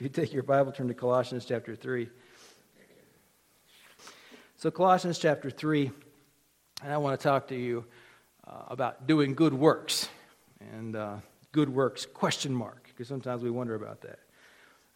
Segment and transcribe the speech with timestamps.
[0.00, 2.08] If you take your Bible, turn to Colossians chapter 3.
[4.56, 5.90] So, Colossians chapter 3,
[6.82, 7.84] and I want to talk to you
[8.48, 10.08] uh, about doing good works.
[10.72, 11.16] And uh,
[11.52, 14.20] good works, question mark, because sometimes we wonder about that.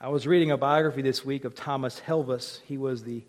[0.00, 2.62] I was reading a biography this week of Thomas Helwys.
[2.62, 3.26] He was the,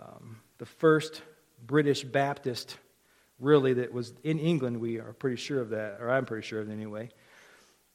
[0.00, 1.22] um, the first
[1.64, 2.78] British Baptist,
[3.38, 4.80] really, that was in England.
[4.80, 7.10] We are pretty sure of that, or I'm pretty sure of it anyway.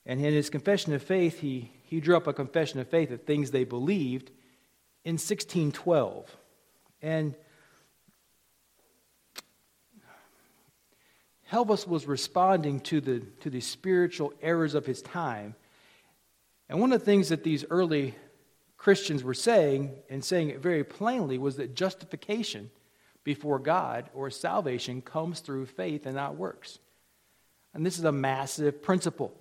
[0.06, 3.22] And in his confession of faith, he, he drew up a confession of faith of
[3.22, 4.32] things they believed
[5.06, 6.36] in 1612.
[7.04, 7.36] And
[11.52, 15.54] Helwys was responding to the, to the spiritual errors of his time
[16.72, 18.16] and one of the things that these early
[18.78, 22.72] Christians were saying, and saying it very plainly, was that justification
[23.26, 26.80] before God or salvation comes through faith and not works.
[27.74, 29.34] And this is a massive principle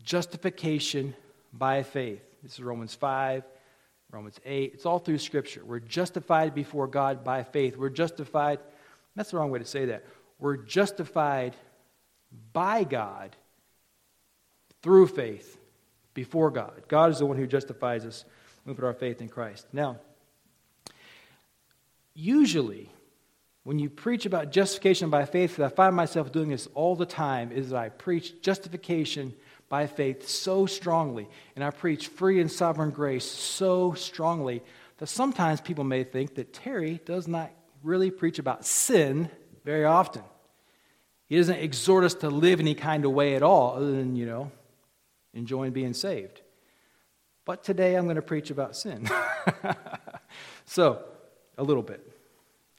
[0.00, 1.16] justification
[1.52, 2.22] by faith.
[2.42, 3.44] This is Romans 5,
[4.10, 4.72] Romans 8.
[4.74, 5.62] It's all through Scripture.
[5.64, 7.76] We're justified before God by faith.
[7.76, 8.58] We're justified,
[9.14, 10.04] that's the wrong way to say that.
[10.38, 11.54] We're justified
[12.52, 13.36] by God
[14.82, 15.58] through faith
[16.14, 16.82] before God.
[16.88, 18.24] God is the one who justifies us
[18.64, 19.66] when we put our faith in Christ.
[19.72, 19.98] Now,
[22.14, 22.90] usually,
[23.64, 27.52] when you preach about justification by faith, I find myself doing this all the time,
[27.52, 29.34] is that I preach justification
[29.70, 34.62] by faith so strongly, and I preach free and sovereign grace so strongly
[34.98, 39.30] that sometimes people may think that Terry does not really preach about sin
[39.64, 40.22] very often.
[41.26, 44.26] He doesn't exhort us to live any kind of way at all, other than, you
[44.26, 44.50] know,
[45.34, 46.42] enjoying being saved.
[47.44, 49.08] But today I'm going to preach about sin.
[50.64, 51.04] so,
[51.56, 52.04] a little bit.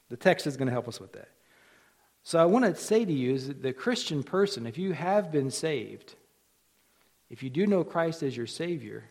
[0.10, 1.30] The text is going to help us with that.
[2.24, 5.32] So, I want to say to you is that the Christian person, if you have
[5.32, 6.16] been saved,
[7.32, 9.04] if you do know Christ as your Savior,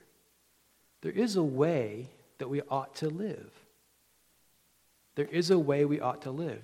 [1.01, 3.51] there is a way that we ought to live.
[5.17, 6.63] There is a way we ought to live.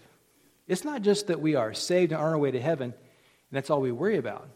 [0.69, 3.71] It's not just that we are saved and on our way to heaven, and that's
[3.71, 4.49] all we worry about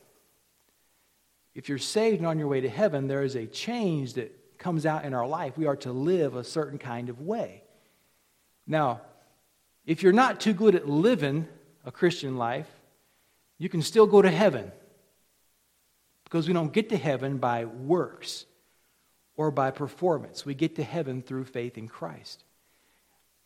[1.54, 4.86] if you're saved and on your way to heaven, there is a change that comes
[4.86, 5.56] out in our life.
[5.56, 7.62] We are to live a certain kind of way.
[8.66, 9.00] Now,
[9.84, 11.48] if you're not too good at living
[11.84, 12.68] a Christian life,
[13.58, 14.70] you can still go to heaven
[16.30, 18.46] because we don't get to heaven by works
[19.36, 20.46] or by performance.
[20.46, 22.44] We get to heaven through faith in Christ.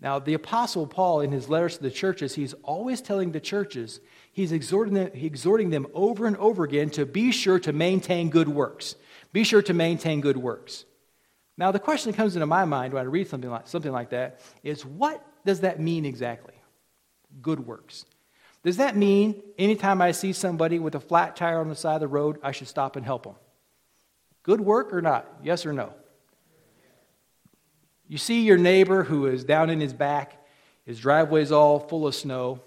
[0.00, 4.00] Now, the Apostle Paul, in his letters to the churches, he's always telling the churches,
[4.32, 8.48] he's exhorting them, exhorting them over and over again to be sure to maintain good
[8.48, 8.96] works.
[9.32, 10.84] Be sure to maintain good works.
[11.56, 14.10] Now, the question that comes into my mind when I read something like, something like
[14.10, 16.54] that is what does that mean exactly?
[17.40, 18.04] Good works.
[18.64, 22.00] Does that mean anytime I see somebody with a flat tire on the side of
[22.00, 23.34] the road, I should stop and help them?
[24.42, 25.26] Good work or not?
[25.42, 25.92] Yes or no?
[28.08, 30.44] You see your neighbor who is down in his back,
[30.84, 32.60] his driveway's all full of snow.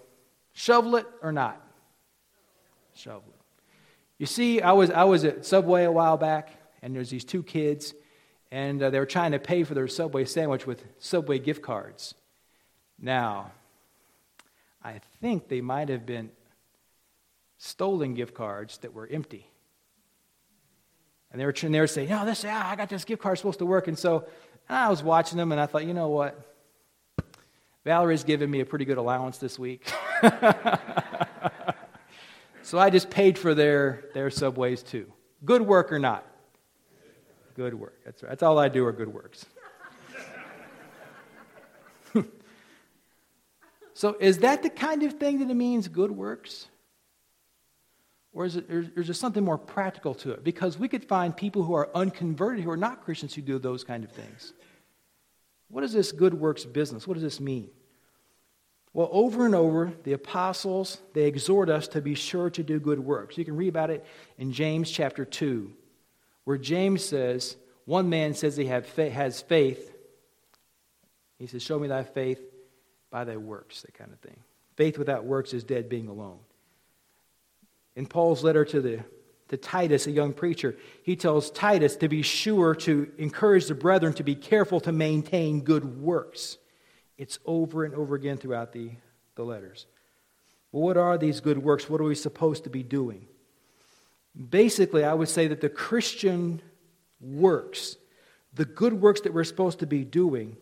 [0.54, 1.62] Shovel it or not?
[2.96, 3.64] Shovel it.
[4.18, 6.50] You see, I was, I was at Subway a while back,
[6.82, 7.94] and there's these two kids,
[8.52, 12.16] and uh, they were trying to pay for their Subway sandwich with Subway gift cards.
[13.00, 13.52] Now,
[14.84, 16.32] I think they might have been
[17.58, 19.50] stolen gift cards that were empty.
[21.32, 23.60] And they were, they were saying, "No, this, yeah, I got this gift card supposed
[23.60, 24.28] to work." And so
[24.70, 26.40] and I was watching them and I thought, you know what?
[27.86, 29.90] Valerie's giving me a pretty good allowance this week.
[32.62, 35.12] so I just paid for their, their subways too.
[35.46, 36.26] Good work or not?
[37.56, 38.02] Good work.
[38.04, 38.30] That's, right.
[38.30, 39.46] That's all I do are good works.
[43.98, 46.68] So is that the kind of thing that it means good works?
[48.32, 50.44] Or is, it, or is there something more practical to it?
[50.44, 53.84] Because we could find people who are unconverted, who are not Christians, who do those
[53.84, 54.54] kind of things.
[55.70, 57.08] What is this good works business?
[57.08, 57.72] What does this mean?
[58.94, 63.00] Well, over and over, the apostles, they exhort us to be sure to do good
[63.00, 63.36] works.
[63.36, 64.06] You can read about it
[64.38, 65.74] in James chapter 2,
[66.44, 69.92] where James says, one man says he has faith.
[71.40, 72.42] He says, Show me thy faith
[73.10, 74.38] by thy works, that kind of thing.
[74.76, 76.40] Faith without works is dead being alone.
[77.96, 79.04] In Paul's letter to, the,
[79.48, 84.14] to Titus, a young preacher, he tells Titus to be sure to encourage the brethren
[84.14, 86.58] to be careful to maintain good works.
[87.18, 88.92] It's over and over again throughout the,
[89.36, 89.88] the letters.
[90.72, 91.90] Well, what are these good works?
[91.90, 93.26] What are we supposed to be doing?
[94.50, 96.62] Basically, I would say that the Christian
[97.20, 97.98] works,
[98.54, 100.58] the good works that we're supposed to be doing,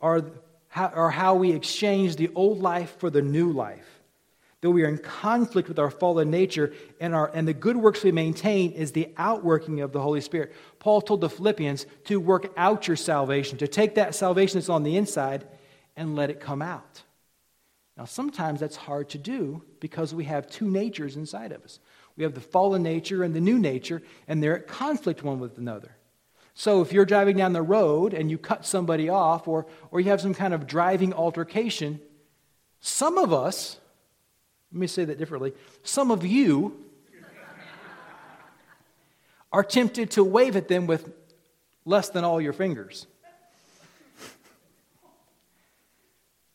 [0.00, 0.22] are
[0.70, 4.00] how, are how we exchange the old life for the new life.
[4.60, 8.04] That we are in conflict with our fallen nature, and, our, and the good works
[8.04, 10.52] we maintain is the outworking of the Holy Spirit.
[10.78, 14.82] Paul told the Philippians to work out your salvation, to take that salvation that's on
[14.82, 15.46] the inside
[15.96, 17.02] and let it come out.
[17.96, 21.80] Now, sometimes that's hard to do because we have two natures inside of us.
[22.16, 25.58] We have the fallen nature and the new nature, and they're at conflict one with
[25.58, 25.96] another.
[26.60, 30.10] So if you're driving down the road and you cut somebody off, or, or you
[30.10, 31.98] have some kind of driving altercation,
[32.80, 33.78] some of us,
[34.70, 35.54] let me say that differently.
[35.84, 36.84] Some of you
[39.50, 41.10] are tempted to wave at them with
[41.86, 43.06] less than all your fingers.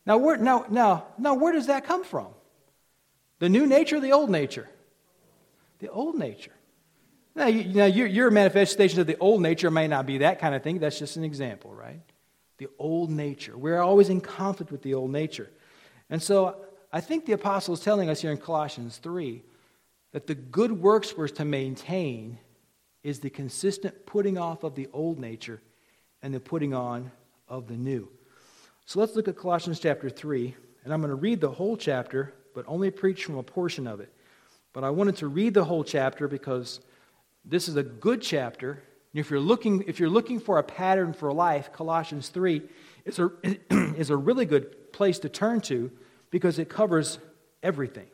[0.05, 2.27] Now, where, now, now, now, where does that come from?
[3.39, 4.69] The new nature the old nature?
[5.79, 6.53] The old nature.
[7.35, 10.55] Now, you, now your, your manifestation of the old nature may not be that kind
[10.55, 10.79] of thing.
[10.79, 11.99] That's just an example, right?
[12.57, 13.57] The old nature.
[13.57, 15.49] We're always in conflict with the old nature.
[16.09, 16.55] And so
[16.93, 19.43] I think the apostle is telling us here in Colossians 3
[20.13, 22.37] that the good works we're to maintain
[23.03, 25.61] is the consistent putting off of the old nature
[26.21, 27.11] and the putting on
[27.49, 28.09] of the new.
[28.85, 32.33] So let's look at Colossians chapter 3, and I'm going to read the whole chapter,
[32.53, 34.13] but only preach from a portion of it.
[34.73, 36.79] But I wanted to read the whole chapter because
[37.45, 38.81] this is a good chapter.
[39.13, 42.61] If you're looking, if you're looking for a pattern for life, Colossians 3
[43.05, 43.31] is a,
[43.69, 45.91] is a really good place to turn to
[46.31, 47.19] because it covers
[47.61, 48.07] everything.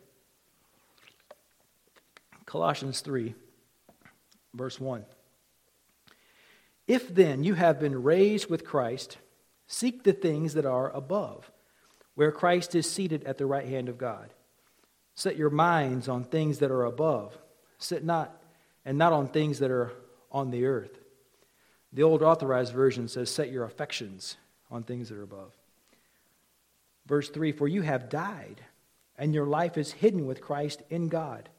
[2.45, 3.33] Colossians 3,
[4.53, 5.05] verse 1.
[6.87, 9.17] If then you have been raised with Christ,
[9.67, 11.49] seek the things that are above,
[12.15, 14.33] where Christ is seated at the right hand of God.
[15.15, 17.37] Set your minds on things that are above,
[17.77, 18.40] sit not
[18.85, 19.91] and not on things that are
[20.31, 20.99] on the earth.
[21.93, 24.37] The old authorized version says, Set your affections
[24.69, 25.53] on things that are above.
[27.05, 28.61] Verse 3 For you have died,
[29.17, 31.49] and your life is hidden with Christ in God.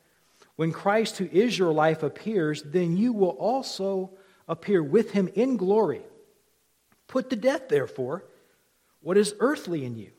[0.56, 4.10] When Christ, who is your life, appears, then you will also
[4.48, 6.02] appear with him in glory.
[7.06, 8.24] Put to death, therefore,
[9.00, 10.10] what is earthly in you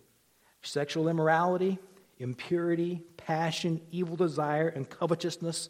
[0.61, 1.77] sexual immorality,
[2.19, 5.69] impurity, passion, evil desire, and covetousness,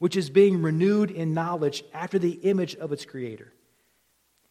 [0.00, 3.52] which is being renewed in knowledge after the image of its creator.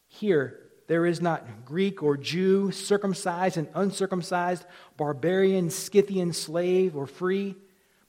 [0.08, 0.58] Here,
[0.88, 4.64] there is not Greek or Jew, circumcised and uncircumcised,
[4.96, 7.54] barbarian, Scythian, slave, or free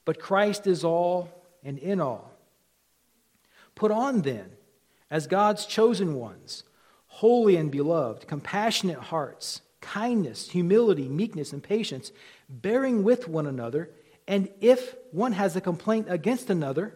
[0.05, 1.29] but Christ is all
[1.63, 2.31] and in all.
[3.75, 4.51] Put on then,
[5.09, 6.63] as God's chosen ones,
[7.07, 12.11] holy and beloved, compassionate hearts, kindness, humility, meekness, and patience,
[12.49, 13.89] bearing with one another,
[14.27, 16.95] and if one has a complaint against another,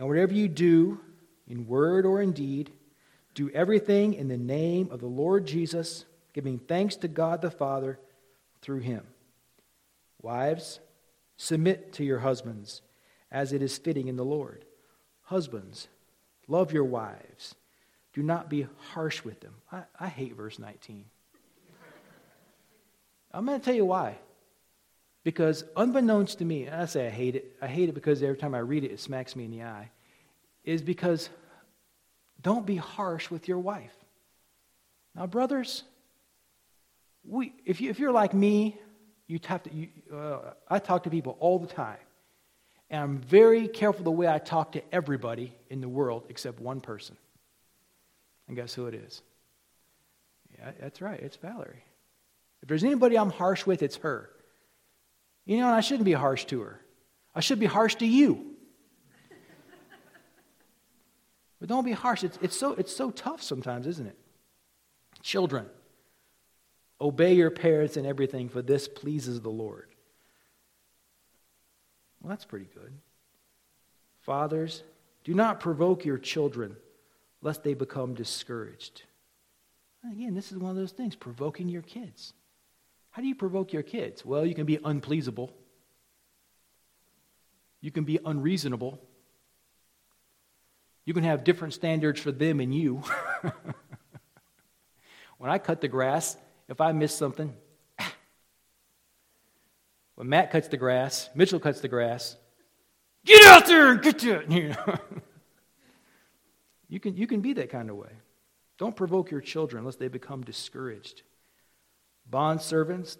[0.00, 0.98] And whatever you do,
[1.46, 2.72] in word or in deed,
[3.34, 8.00] do everything in the name of the Lord Jesus, giving thanks to God the Father
[8.60, 9.06] through him.
[10.20, 10.80] Wives,
[11.42, 12.82] Submit to your husbands
[13.32, 14.66] as it is fitting in the Lord.
[15.22, 15.88] Husbands,
[16.48, 17.54] love your wives.
[18.12, 19.54] Do not be harsh with them.
[19.72, 21.06] I, I hate verse 19.
[23.32, 24.18] I'm going to tell you why.
[25.22, 28.54] Because unbeknownst to me, I say I hate it, I hate it because every time
[28.54, 29.90] I read it, it smacks me in the eye,
[30.64, 31.28] is because
[32.40, 33.94] don't be harsh with your wife.
[35.14, 35.82] Now, brothers,
[37.24, 38.78] we, if, you, if you're like me,
[39.26, 41.98] you have to, you, uh, I talk to people all the time.
[42.88, 46.80] And I'm very careful the way I talk to everybody in the world except one
[46.80, 47.16] person.
[48.48, 49.22] And guess who it is?
[50.58, 51.20] Yeah, that's right.
[51.20, 51.84] It's Valerie.
[52.62, 54.30] If there's anybody I'm harsh with, it's her.
[55.44, 56.80] You know, and I shouldn't be harsh to her.
[57.34, 58.54] I should be harsh to you.
[61.58, 62.24] but don't be harsh.
[62.24, 64.18] It's, it's, so, it's so tough sometimes, isn't it?
[65.22, 65.66] Children.
[67.00, 69.88] Obey your parents in everything, for this pleases the Lord.
[72.20, 72.92] Well, that's pretty good.
[74.20, 74.82] Fathers,
[75.24, 76.76] Do not provoke your children,
[77.42, 79.02] lest they become discouraged.
[80.10, 82.32] Again, this is one of those things provoking your kids.
[83.10, 84.24] How do you provoke your kids?
[84.24, 85.50] Well, you can be unpleasable,
[87.80, 89.00] you can be unreasonable,
[91.04, 93.02] you can have different standards for them and you.
[95.38, 96.36] when I cut the grass,
[96.68, 97.52] if I miss something,
[100.14, 102.36] when Matt cuts the grass, Mitchell cuts the grass,
[103.24, 104.48] get out there and get it.
[104.50, 104.94] You, know?
[106.88, 108.12] you, can, you can be that kind of way.
[108.78, 111.22] Don't provoke your children lest they become discouraged.
[112.28, 113.18] Bond servants,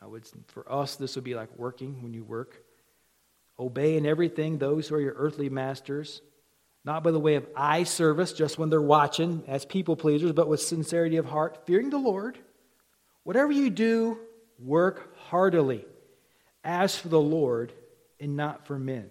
[0.00, 2.62] I would, for us, this would be like working when you work.
[3.58, 6.20] Obey in everything those who are your earthly masters
[6.86, 10.46] not by the way of eye service, just when they're watching as people pleasers, but
[10.46, 12.38] with sincerity of heart, fearing the Lord.
[13.24, 14.20] Whatever you do,
[14.60, 15.84] work heartily,
[16.62, 17.72] as for the Lord
[18.20, 19.10] and not for men,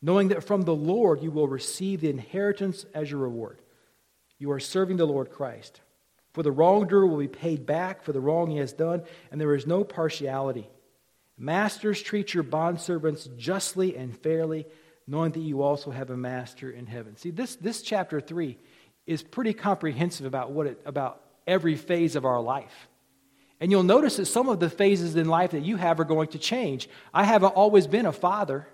[0.00, 3.60] knowing that from the Lord you will receive the inheritance as your reward.
[4.38, 5.82] You are serving the Lord Christ.
[6.32, 9.54] For the wrongdoer will be paid back for the wrong he has done, and there
[9.54, 10.68] is no partiality.
[11.38, 14.66] Masters, treat your bondservants justly and fairly
[15.06, 17.16] knowing that you also have a master in heaven.
[17.16, 18.58] See, this, this chapter 3
[19.06, 22.88] is pretty comprehensive about, what it, about every phase of our life.
[23.60, 26.28] And you'll notice that some of the phases in life that you have are going
[26.28, 26.88] to change.
[27.12, 28.68] I haven't always been a father.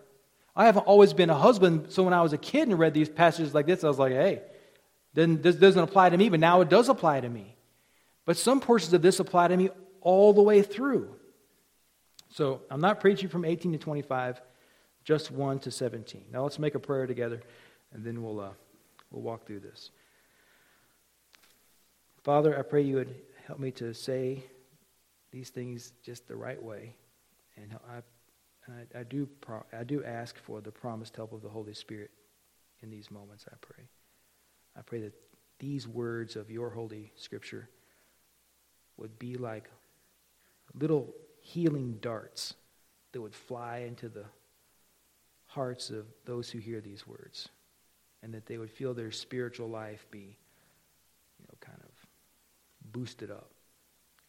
[0.57, 1.87] I haven't always been a husband.
[1.91, 4.13] So when I was a kid and read these passages like this, I was like,
[4.13, 4.43] hey,
[5.14, 7.56] then this doesn't apply to me, but now it does apply to me.
[8.25, 11.14] But some portions of this apply to me all the way through.
[12.30, 14.40] So I'm not preaching from 18 to 25
[15.04, 16.25] just 1 to 17.
[16.33, 17.42] Now let's make a prayer together,
[17.92, 18.50] and then we'll, uh,
[19.11, 19.90] we'll walk through this.
[22.23, 23.14] Father, I pray you would
[23.47, 24.42] help me to say
[25.30, 26.94] these things just the right way.
[27.56, 31.49] And I, I, I do, pro- I do ask for the promised help of the
[31.49, 32.11] Holy Spirit
[32.83, 33.85] in these moments, I pray.
[34.76, 35.14] I pray that
[35.59, 37.69] these words of your holy scripture
[38.97, 39.71] would be like
[40.78, 42.54] little healing darts
[43.12, 44.25] that would fly into the
[45.47, 47.49] hearts of those who hear these words,
[48.23, 50.37] and that they would feel their spiritual life be,
[51.38, 53.50] you know, kind of boosted up.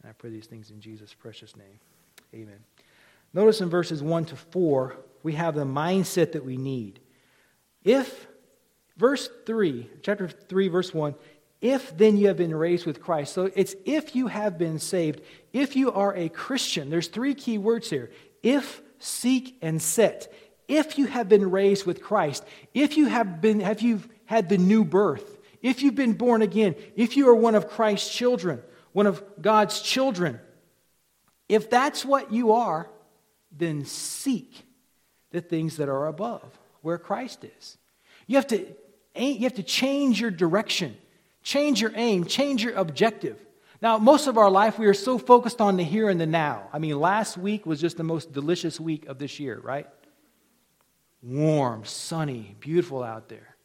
[0.01, 1.79] And I pray these things in Jesus' precious name.
[2.33, 2.59] Amen.
[3.33, 6.99] Notice in verses 1 to 4, we have the mindset that we need.
[7.83, 8.27] If,
[8.97, 11.15] verse 3, chapter 3, verse 1,
[11.61, 13.33] if then you have been raised with Christ.
[13.33, 15.21] So it's if you have been saved,
[15.53, 16.89] if you are a Christian.
[16.89, 18.11] There's three key words here
[18.43, 20.31] if, seek, and set
[20.67, 24.57] if you have been raised with Christ, if you have been have you had the
[24.57, 28.61] new birth, if you've been born again, if you are one of Christ's children,
[28.91, 30.39] one of God's children,
[31.47, 32.89] if that's what you are,
[33.51, 34.63] then seek
[35.31, 36.43] the things that are above,
[36.81, 37.77] where Christ is.
[38.27, 38.65] You have to
[39.15, 40.95] you have to change your direction,
[41.43, 43.39] change your aim, change your objective.
[43.81, 46.69] Now, most of our life, we are so focused on the here and the now.
[46.74, 49.88] I mean, last week was just the most delicious week of this year, right?
[51.25, 53.55] warm, sunny, beautiful out there.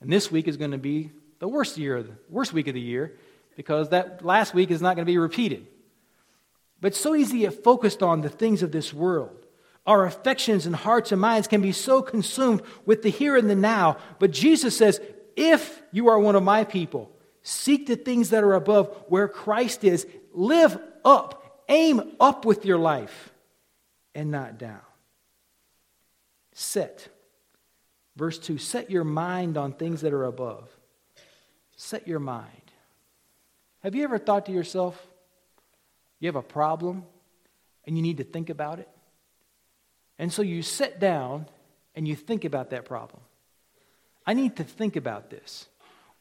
[0.00, 2.80] And this week is going to be the worst year, the worst week of the
[2.80, 3.16] year,
[3.56, 5.66] because that last week is not going to be repeated.
[6.80, 9.43] But it's so easy to get focused on the things of this world.
[9.86, 13.54] Our affections and hearts and minds can be so consumed with the here and the
[13.54, 13.98] now.
[14.18, 15.00] But Jesus says,
[15.36, 17.10] if you are one of my people,
[17.42, 20.06] seek the things that are above where Christ is.
[20.32, 23.32] Live up, aim up with your life,
[24.14, 24.80] and not down.
[26.52, 27.08] Set.
[28.16, 30.70] Verse 2 Set your mind on things that are above.
[31.76, 32.48] Set your mind.
[33.82, 34.98] Have you ever thought to yourself,
[36.20, 37.04] you have a problem
[37.86, 38.88] and you need to think about it?
[40.18, 41.46] And so you sit down
[41.94, 43.22] and you think about that problem.
[44.26, 45.68] I need to think about this.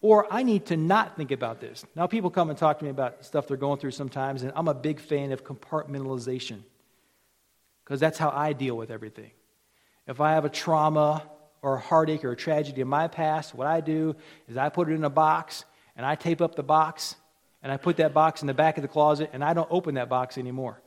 [0.01, 1.85] Or I need to not think about this.
[1.95, 4.67] Now, people come and talk to me about stuff they're going through sometimes, and I'm
[4.67, 6.59] a big fan of compartmentalization
[7.85, 9.31] because that's how I deal with everything.
[10.05, 11.23] If I have a trauma
[11.61, 14.15] or a heartache or a tragedy in my past, what I do
[14.49, 15.63] is I put it in a box
[15.95, 17.15] and I tape up the box
[17.61, 19.95] and I put that box in the back of the closet and I don't open
[19.95, 20.81] that box anymore.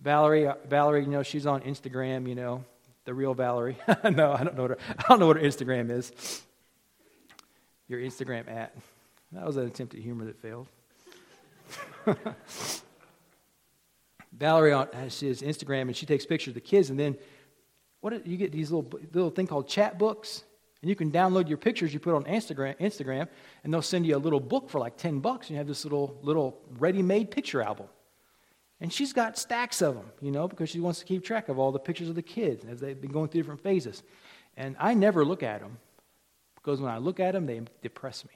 [0.00, 2.64] Valerie, uh, Valerie, you know, she's on Instagram, you know,
[3.04, 3.76] the real Valerie.
[4.04, 6.42] no, I don't know what her, I don't know what her Instagram is.
[7.88, 8.74] Your Instagram at.
[9.32, 10.68] That was an attempt at humor that failed.
[14.32, 17.16] Valerie on has Instagram and she takes pictures of the kids and then
[18.04, 20.44] what you get these little little thing called chat books,
[20.82, 23.26] and you can download your pictures you put on Instagram, Instagram,
[23.64, 25.84] and they'll send you a little book for like ten bucks, and you have this
[25.84, 27.86] little little ready-made picture album.
[28.84, 31.58] And she's got stacks of them, you know, because she wants to keep track of
[31.58, 34.02] all the pictures of the kids as they've been going through different phases.
[34.58, 35.78] And I never look at them
[36.56, 38.34] because when I look at them, they depress me.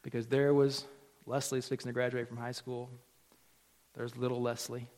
[0.00, 0.86] Because there was
[1.26, 2.88] Leslie's fixing to graduate from high school.
[3.92, 4.88] There's little Leslie,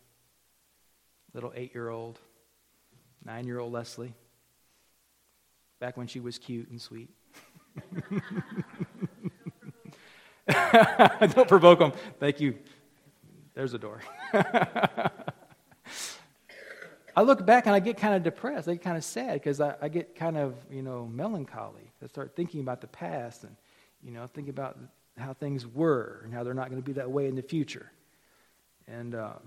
[1.35, 2.21] little eight year old,
[3.25, 4.15] nine year old Leslie,
[5.81, 7.11] back when she was cute and sweet.
[11.35, 11.93] Don't provoke them.
[12.21, 12.55] Thank you.
[13.57, 14.01] There's a door.
[17.17, 18.69] I look back and I get kind of depressed.
[18.69, 21.91] I get kind of sad because I, I, get kind of, you know, melancholy.
[22.05, 23.57] I start thinking about the past and,
[24.05, 24.79] you know, thinking about
[25.17, 27.91] how things were and how they're not going to be that way in the future.
[28.87, 29.41] And um,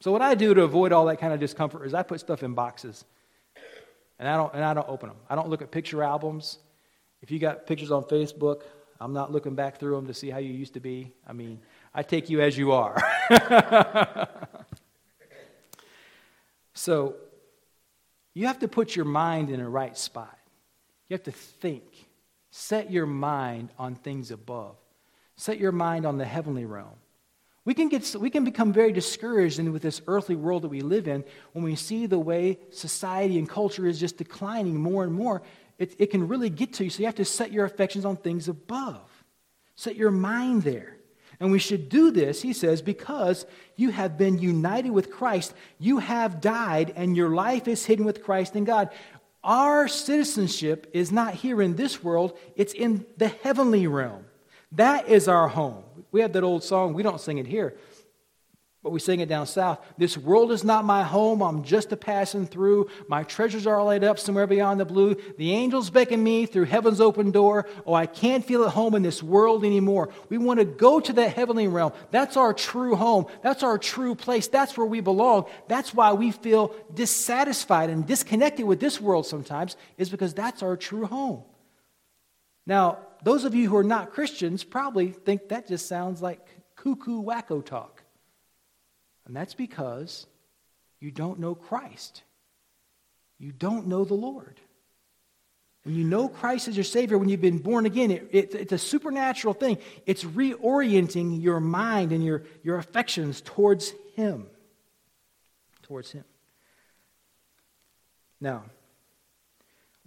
[0.00, 2.42] so what I do to avoid all that kind of discomfort is I put stuff
[2.42, 3.06] in boxes,
[4.18, 5.16] and I don't and I don't open them.
[5.30, 6.58] I don't look at picture albums.
[7.22, 8.62] If you got pictures on Facebook,
[9.00, 11.12] I'm not looking back through them to see how you used to be.
[11.26, 11.60] I mean,
[11.94, 13.00] I take you as you are.
[16.74, 17.14] So
[18.34, 20.36] you have to put your mind in a right spot.
[21.08, 21.84] You have to think.
[22.50, 24.76] Set your mind on things above.
[25.36, 26.96] Set your mind on the heavenly realm.
[27.64, 30.82] We can, get, we can become very discouraged in, with this earthly world that we
[30.82, 35.12] live in when we see the way society and culture is just declining more and
[35.12, 35.42] more.
[35.78, 36.90] It, it can really get to you.
[36.90, 39.10] So you have to set your affections on things above.
[39.74, 40.98] Set your mind there.
[41.40, 45.54] And we should do this, he says, because you have been united with Christ.
[45.78, 48.90] You have died, and your life is hidden with Christ in God.
[49.42, 54.24] Our citizenship is not here in this world, it's in the heavenly realm.
[54.72, 55.84] That is our home.
[56.12, 57.74] We have that old song, we don't sing it here
[58.84, 59.80] but we sing it down south.
[59.96, 61.42] This world is not my home.
[61.42, 62.90] I'm just a passing through.
[63.08, 65.16] My treasures are laid up somewhere beyond the blue.
[65.38, 67.66] The angels beckon me through heaven's open door.
[67.86, 70.10] Oh, I can't feel at home in this world anymore.
[70.28, 71.94] We want to go to that heavenly realm.
[72.10, 73.24] That's our true home.
[73.42, 74.48] That's our true place.
[74.48, 75.46] That's where we belong.
[75.66, 80.76] That's why we feel dissatisfied and disconnected with this world sometimes, is because that's our
[80.76, 81.42] true home.
[82.66, 87.22] Now, those of you who are not Christians probably think that just sounds like cuckoo
[87.22, 87.93] wacko talk.
[89.26, 90.26] And that's because
[91.00, 92.22] you don't know Christ.
[93.38, 94.60] You don't know the Lord.
[95.84, 98.72] When you know Christ as your Savior, when you've been born again, it, it, it's
[98.72, 99.76] a supernatural thing.
[100.06, 104.46] It's reorienting your mind and your, your affections towards Him.
[105.82, 106.24] Towards Him.
[108.40, 108.64] Now,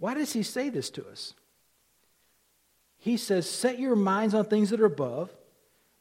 [0.00, 1.34] why does He say this to us?
[2.98, 5.30] He says, Set your minds on things that are above,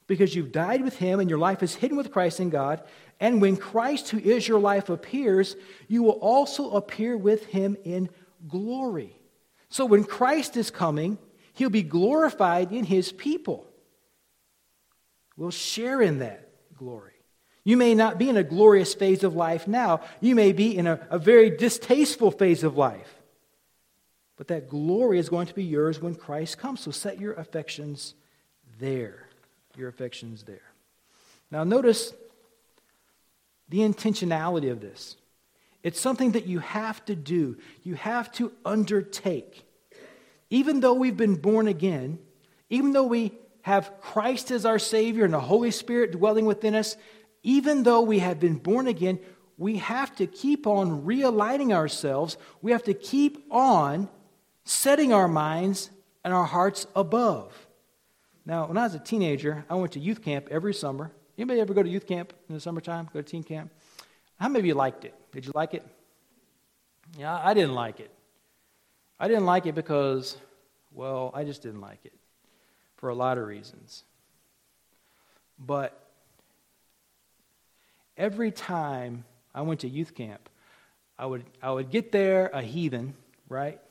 [0.08, 2.82] because you've died with Him and your life is hidden with Christ in God.
[3.20, 5.56] And when Christ, who is your life, appears,
[5.88, 8.10] you will also appear with him in
[8.48, 9.20] glory.
[9.70, 11.18] So when Christ is coming,
[11.54, 13.68] he'll be glorified in his people.
[15.36, 17.14] We'll share in that glory.
[17.64, 20.88] You may not be in a glorious phase of life now, you may be in
[20.88, 23.16] a, a very distasteful phase of life.
[24.38, 26.82] But that glory is going to be yours when Christ comes.
[26.82, 28.14] So set your affections
[28.80, 29.27] there.
[29.78, 30.74] Your affections there.
[31.52, 32.14] Now, notice
[33.70, 35.16] the intentionality of this.
[35.84, 39.64] It's something that you have to do, you have to undertake.
[40.50, 42.18] Even though we've been born again,
[42.70, 46.98] even though we have Christ as our Savior and the Holy Spirit dwelling within us,
[47.44, 49.20] even though we have been born again,
[49.58, 52.38] we have to keep on realigning ourselves.
[52.62, 54.10] We have to keep on
[54.64, 55.90] setting our minds
[56.24, 57.67] and our hearts above.
[58.48, 61.12] Now, when I was a teenager, I went to youth camp every summer.
[61.38, 63.10] Anybody ever go to youth camp in the summertime?
[63.12, 63.70] Go to teen camp?
[64.40, 65.14] How many of you liked it?
[65.34, 65.86] Did you like it?
[67.18, 68.10] Yeah, I didn't like it.
[69.20, 70.38] I didn't like it because,
[70.94, 72.14] well, I just didn't like it
[72.96, 74.06] for a lot of reasons.
[75.60, 76.02] But
[78.16, 80.48] every time I went to youth camp,
[81.20, 83.14] I would, I would get there a heathen,
[83.50, 83.82] right?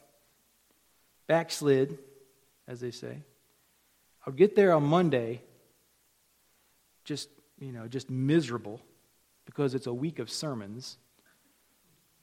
[1.26, 1.98] Backslid,
[2.66, 3.18] as they say.
[4.26, 5.42] I would get there on Monday,
[7.04, 8.80] just you know, just miserable
[9.44, 10.98] because it's a week of sermons.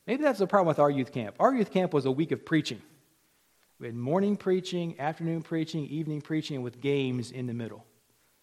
[0.05, 1.35] Maybe that's the problem with our youth camp.
[1.39, 2.81] Our youth camp was a week of preaching.
[3.79, 7.85] We had morning preaching, afternoon preaching, evening preaching, with games in the middle.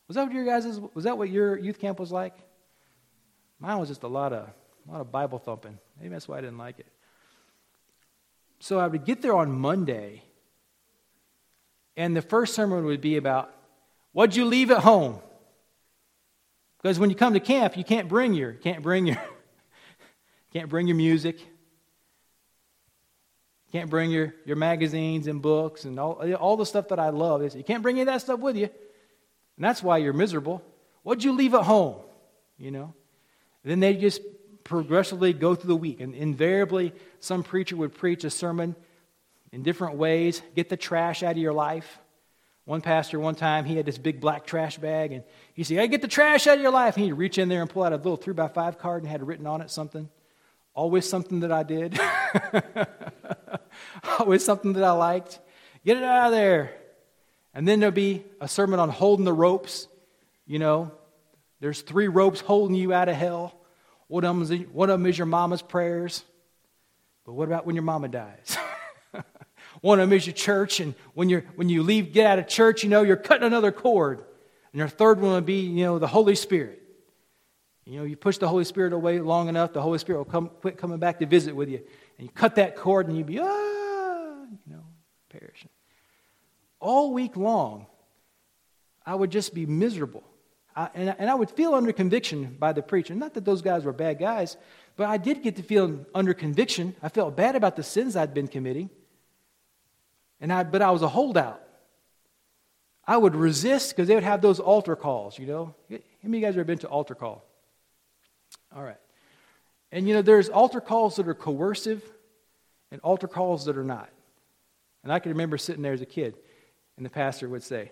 [0.08, 2.34] Was that what your guys' was that what your youth camp was like?
[3.60, 4.48] Mine was just a lot of
[4.88, 5.78] a lot of Bible thumping.
[5.98, 6.86] Maybe that's why I didn't like it.
[8.58, 10.22] So I would get there on Monday,
[11.96, 13.52] and the first sermon would be about
[14.12, 15.18] what'd you leave at home?
[16.82, 19.18] Because when you come to camp, you can't bring your can't bring your
[20.52, 21.38] can't bring your music.
[23.72, 27.54] Can't bring your, your magazines and books and all, all the stuff that I love.
[27.54, 28.64] You can't bring any of that stuff with you.
[28.64, 30.62] And that's why you're miserable.
[31.02, 31.96] What'd you leave at home?
[32.58, 32.94] You know?
[33.62, 34.22] And then they just
[34.64, 36.00] progressively go through the week.
[36.00, 38.74] And invariably, some preacher would preach a sermon
[39.52, 40.42] in different ways.
[40.54, 41.98] Get the trash out of your life.
[42.64, 45.88] One pastor, one time, he had this big black trash bag, and he said, Hey,
[45.88, 46.96] get the trash out of your life.
[46.96, 49.10] And he'd reach in there and pull out a little three by five card and
[49.10, 50.08] had written on it something.
[50.74, 51.98] Always something that I did.
[54.20, 55.40] Always something that I liked.
[55.84, 56.76] Get it out of there.
[57.54, 59.88] And then there'll be a sermon on holding the ropes.
[60.46, 60.92] You know,
[61.58, 63.54] there's three ropes holding you out of hell.
[64.06, 66.24] One of them is, one of them is your mama's prayers.
[67.24, 68.56] But what about when your mama dies?
[69.80, 72.46] one of them is your church, and when, you're, when you leave, get out of
[72.46, 74.18] church, you know, you're cutting another cord.
[74.72, 76.82] And your third one would be, you know, the Holy Spirit.
[77.86, 80.50] You know, you push the Holy Spirit away long enough, the Holy Spirit will come,
[80.60, 81.80] quit coming back to visit with you.
[82.18, 84.84] And you cut that cord, and you'd be, ah, you know,
[85.30, 85.70] perishing.
[86.78, 87.86] All week long,
[89.04, 90.22] I would just be miserable.
[90.76, 93.14] I, and, and I would feel under conviction by the preacher.
[93.14, 94.56] Not that those guys were bad guys,
[94.96, 96.94] but I did get to feel under conviction.
[97.02, 98.90] I felt bad about the sins I'd been committing.
[100.40, 101.62] And I, but I was a holdout.
[103.06, 105.74] I would resist because they would have those altar calls, you know.
[105.90, 107.44] How many of you guys ever been to altar call?
[108.74, 109.00] All right.
[109.92, 112.02] And you know, there's altar calls that are coercive
[112.92, 114.08] and altar calls that are not.
[115.02, 116.36] And I can remember sitting there as a kid,
[116.96, 117.90] and the pastor would say,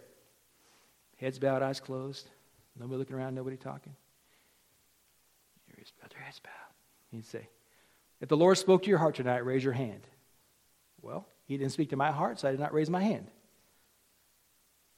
[1.17, 2.29] Heads bowed, eyes closed.
[2.79, 3.97] Nobody looking around, nobody talking.
[5.77, 6.53] Ears bowed, their heads bowed.
[7.11, 7.49] He'd say,
[8.21, 10.03] If the Lord spoke to your heart tonight, raise your hand.
[11.03, 13.27] Well, he didn't speak to my heart, so I did not raise my hand.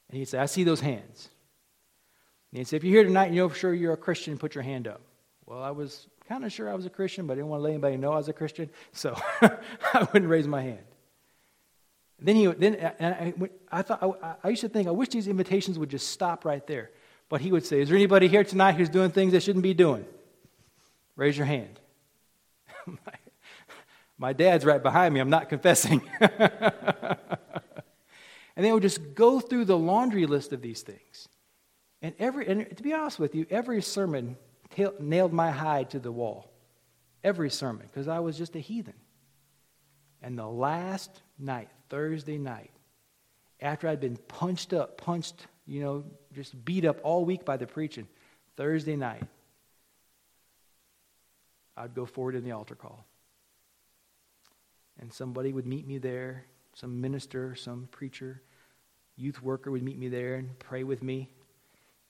[0.09, 1.29] And he'd say, I see those hands.
[2.51, 4.37] And he'd say, If you're here tonight and you know for sure you're a Christian,
[4.37, 5.01] put your hand up.
[5.45, 7.63] Well, I was kind of sure I was a Christian, but I didn't want to
[7.63, 10.83] let anybody know I was a Christian, so I wouldn't raise my hand.
[12.19, 13.33] Then he, would then and I,
[13.71, 16.65] I thought I, I used to think I wish these invitations would just stop right
[16.67, 16.91] there.
[17.29, 19.73] But he would say, Is there anybody here tonight who's doing things they shouldn't be
[19.73, 20.05] doing?
[21.15, 21.79] Raise your hand.
[24.21, 25.19] my, dad's right behind me.
[25.19, 26.01] I'm not confessing.
[26.19, 26.29] and
[28.55, 31.27] they would just go through the laundry list of these things.
[32.01, 34.37] And, every, and to be honest with you, every sermon
[34.75, 36.51] t- nailed my hide to the wall.
[37.23, 38.95] Every sermon, because I was just a heathen.
[40.21, 42.71] And the last night, Thursday night,
[43.59, 46.03] after I'd been punched up, punched you know,
[46.33, 48.07] just beat up all week by the preaching.
[48.57, 49.23] Thursday night,
[51.77, 53.05] I'd go forward in the altar call.
[54.99, 58.41] And somebody would meet me there, some minister, some preacher,
[59.15, 61.29] youth worker would meet me there and pray with me.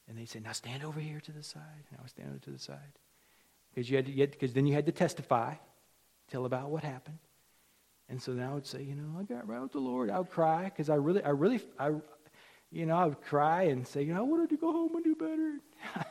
[0.08, 1.86] And they'd say, Now stand over here to the side.
[1.90, 2.78] And I would stand over to the side.
[3.74, 5.56] Because you had to, because then you had to testify,
[6.30, 7.20] tell about what happened.
[8.10, 10.10] And so then I would say, you know, I got right with the Lord.
[10.10, 11.92] I would cry because I really, I really, I,
[12.70, 15.04] you know, I would cry and say, you know, I wanted to go home and
[15.04, 15.60] do better.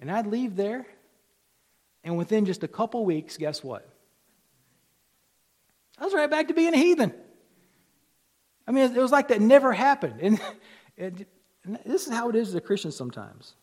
[0.00, 0.86] and I'd leave there,
[2.04, 3.88] and within just a couple weeks, guess what?
[5.98, 7.12] I was right back to being a heathen.
[8.66, 10.20] I mean, it was like that never happened.
[10.20, 10.40] And,
[10.98, 11.26] and,
[11.84, 13.54] this is how it is as a Christian sometimes.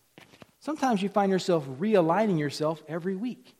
[0.59, 3.55] Sometimes you find yourself realigning yourself every week.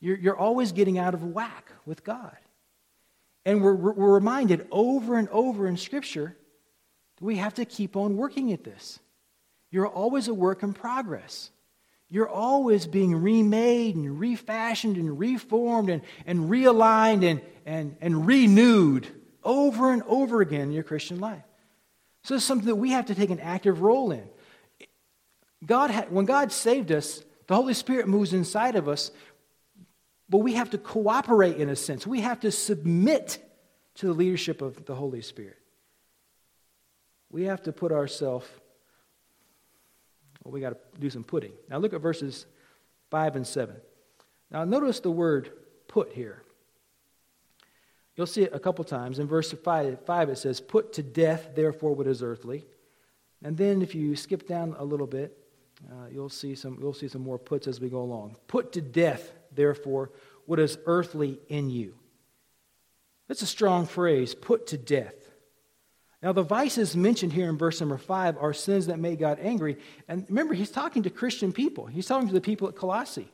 [0.00, 2.36] You're, you're always getting out of whack with God.
[3.44, 6.36] And we're, we're reminded over and over in Scripture
[7.16, 9.00] that we have to keep on working at this.
[9.70, 11.50] You're always a work in progress.
[12.08, 19.08] You're always being remade and refashioned and reformed and, and realigned and, and, and renewed
[19.42, 21.42] over and over again in your Christian life.
[22.22, 24.26] So it's something that we have to take an active role in.
[25.64, 29.10] God ha- when God saved us, the Holy Spirit moves inside of us,
[30.28, 32.06] but we have to cooperate in a sense.
[32.06, 33.38] We have to submit
[33.96, 35.58] to the leadership of the Holy Spirit
[37.34, 38.46] we have to put ourselves,
[40.44, 41.50] well, we got to do some putting.
[41.68, 42.46] Now look at verses
[43.10, 43.74] 5 and 7.
[44.52, 45.50] Now notice the word
[45.88, 46.43] put here.
[48.16, 49.18] You'll see it a couple times.
[49.18, 52.64] In verse 5, 5 it says, Put to death, therefore, what is earthly.
[53.42, 55.36] And then if you skip down a little bit,
[55.90, 58.36] uh, you'll, see some, you'll see some more puts as we go along.
[58.46, 60.10] Put to death, therefore,
[60.46, 61.94] what is earthly in you.
[63.28, 65.14] That's a strong phrase, put to death.
[66.22, 69.76] Now, the vices mentioned here in verse number five are sins that made God angry.
[70.08, 73.28] And remember, he's talking to Christian people, he's talking to the people at Colossae.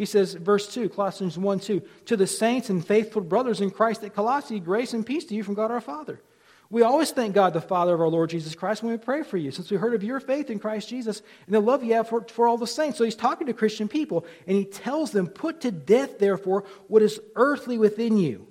[0.00, 4.02] He says, verse 2, Colossians 1 2, to the saints and faithful brothers in Christ
[4.02, 6.22] at Colossae, grace and peace to you from God our Father.
[6.70, 9.36] We always thank God, the Father of our Lord Jesus Christ, when we pray for
[9.36, 12.08] you, since we heard of your faith in Christ Jesus and the love you have
[12.08, 12.96] for, for all the saints.
[12.96, 17.02] So he's talking to Christian people, and he tells them, Put to death, therefore, what
[17.02, 18.46] is earthly within you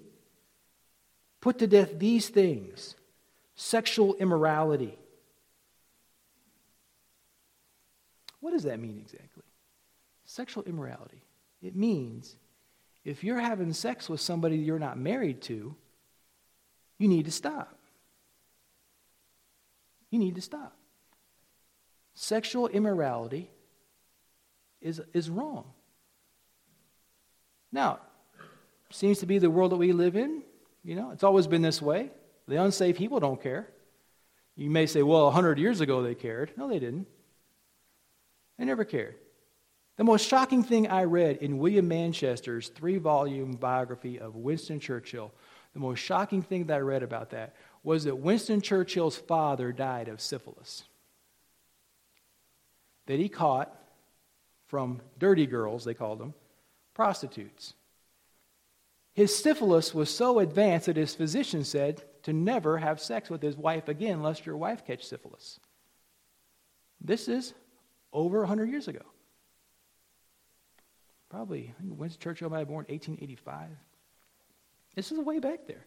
[1.42, 2.96] Put to death these things
[3.56, 4.98] sexual immorality.
[8.40, 9.44] What does that mean exactly?
[10.26, 11.19] Sexual immorality.
[11.62, 12.36] It means
[13.04, 15.76] if you're having sex with somebody you're not married to,
[16.98, 17.78] you need to stop.
[20.10, 20.76] You need to stop.
[22.14, 23.50] Sexual immorality
[24.82, 25.66] is, is wrong.
[27.72, 28.00] Now,
[28.92, 30.42] seems to be the world that we live in.
[30.84, 32.10] You know, it's always been this way.
[32.48, 33.68] The unsaved people don't care.
[34.56, 36.52] You may say, well, 100 years ago they cared.
[36.58, 37.08] No, they didn't.
[38.58, 39.16] They never cared.
[40.00, 45.30] The most shocking thing I read in William Manchester's three volume biography of Winston Churchill,
[45.74, 50.08] the most shocking thing that I read about that was that Winston Churchill's father died
[50.08, 50.86] of syphilis.
[53.08, 53.76] That he caught
[54.68, 56.34] from dirty girls, they called them,
[56.94, 57.74] prostitutes.
[59.12, 63.58] His syphilis was so advanced that his physician said to never have sex with his
[63.58, 65.60] wife again lest your wife catch syphilis.
[67.02, 67.54] This is
[68.14, 69.02] over 100 years ago.
[71.30, 73.70] Probably, I think Churchill might have born 1885.
[74.96, 75.86] This is way back there.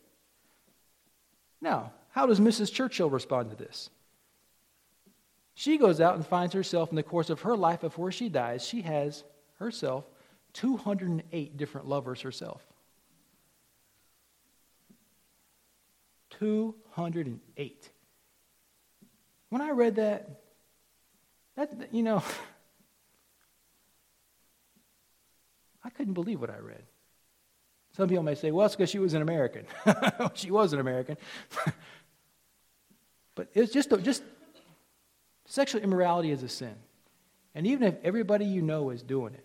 [1.61, 2.73] Now, how does Mrs.
[2.73, 3.91] Churchill respond to this?
[5.55, 8.67] She goes out and finds herself in the course of her life before she dies,
[8.67, 9.25] she has
[9.59, 10.05] herself
[10.55, 12.63] 208 different lovers herself.
[16.31, 17.91] 208.
[19.51, 20.41] When I read that,
[21.57, 22.23] that you know,
[25.85, 26.83] I couldn't believe what I read.
[27.97, 29.67] Some people may say, well, it's because she was an American.
[30.35, 31.17] she was an American.
[33.35, 34.23] but it's just, just
[35.47, 36.75] sexual immorality is a sin.
[37.55, 39.45] And even if everybody you know is doing it,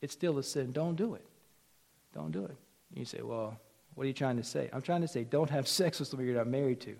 [0.00, 0.72] it's still a sin.
[0.72, 1.24] Don't do it.
[2.14, 2.56] Don't do it.
[2.94, 3.58] You say, well,
[3.94, 4.70] what are you trying to say?
[4.72, 6.96] I'm trying to say, don't have sex with somebody you're not married to.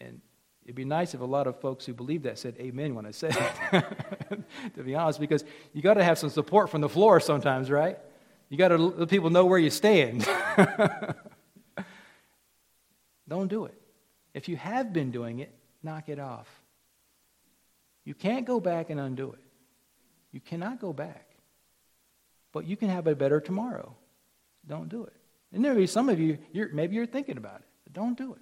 [0.00, 0.20] And
[0.68, 3.10] it'd be nice if a lot of folks who believe that said amen when I
[3.10, 3.34] said
[3.72, 3.86] it,
[4.76, 7.98] to be honest, because you got to have some support from the floor sometimes, right?
[8.50, 10.28] You got to let people know where you stand.
[13.28, 13.80] Don't do it.
[14.34, 16.46] If you have been doing it, knock it off.
[18.04, 19.44] You can't go back and undo it.
[20.32, 21.30] You cannot go back.
[22.52, 23.96] But you can have a better tomorrow.
[24.66, 25.16] Don't do it.
[25.50, 28.18] And there may be some of you, you're, maybe you're thinking about it, but don't
[28.18, 28.40] do it.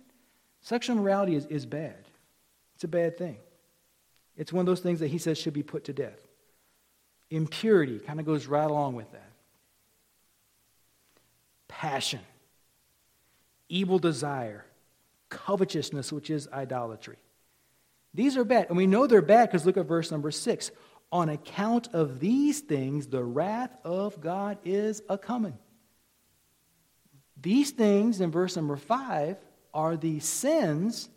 [0.61, 2.06] Sexual morality is, is bad.
[2.77, 3.39] It's a bad thing.
[4.37, 6.21] It's one of those things that he says should be put to death.
[7.31, 9.33] Impurity kind of goes right along with that
[11.69, 12.21] passion,
[13.71, 14.65] evil desire,
[15.31, 17.17] covetousness, which is idolatry.
[18.12, 18.69] These are bad.
[18.69, 20.71] And we know they're bad because look at verse number six.
[21.11, 25.57] On account of these things, the wrath of God is a coming.
[27.41, 29.39] These things in verse number five
[29.73, 31.09] are the sins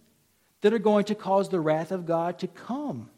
[0.62, 3.10] that are going to cause the wrath of God to come.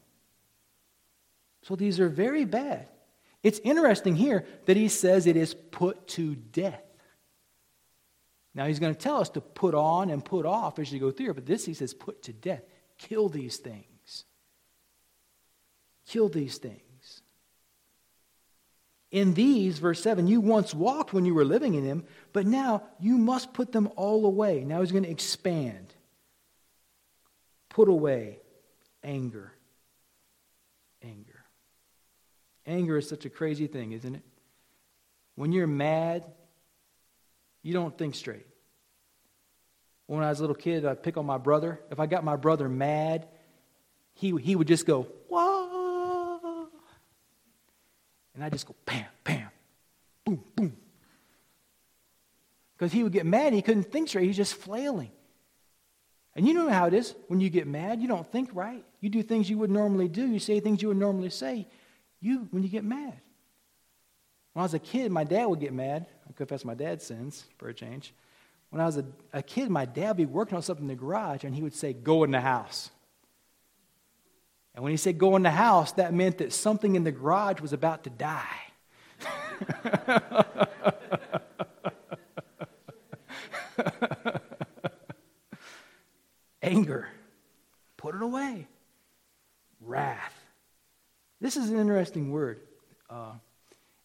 [1.63, 2.87] So these are very bad.
[3.43, 6.83] It's interesting here that he says it is put to death.
[8.53, 11.11] Now he's going to tell us to put on and put off as you go
[11.11, 12.63] through, but this he says put to death.
[12.97, 14.25] Kill these things.
[16.07, 16.81] Kill these things.
[19.09, 22.83] In these, verse 7, you once walked when you were living in them, but now
[22.99, 24.63] you must put them all away.
[24.63, 25.93] Now he's going to expand.
[27.71, 28.39] Put away
[29.03, 29.53] anger.
[31.01, 31.45] Anger.
[32.67, 34.21] Anger is such a crazy thing, isn't it?
[35.35, 36.25] When you're mad,
[37.63, 38.45] you don't think straight.
[40.07, 41.79] When I was a little kid, I'd pick on my brother.
[41.89, 43.27] If I got my brother mad,
[44.13, 46.67] he, he would just go, whoa.
[48.35, 49.49] And I'd just go, bam, bam,
[50.25, 50.77] boom, boom.
[52.77, 55.11] Because he would get mad, he couldn't think straight, he's just flailing.
[56.35, 58.85] And you know how it is when you get mad, you don't think right.
[58.99, 61.67] You do things you would normally do, you say things you would normally say.
[62.19, 63.19] You, when you get mad.
[64.53, 66.05] When I was a kid, my dad would get mad.
[66.29, 68.13] I confess my dad's sins for a change.
[68.69, 70.95] When I was a, a kid, my dad would be working on something in the
[70.95, 72.91] garage and he would say, Go in the house.
[74.73, 77.59] And when he said go in the house, that meant that something in the garage
[77.59, 78.47] was about to die.
[86.61, 87.07] Anger.
[87.97, 88.67] Put it away.
[89.79, 90.33] Wrath.
[91.39, 92.61] This is an interesting word.
[93.09, 93.33] Uh,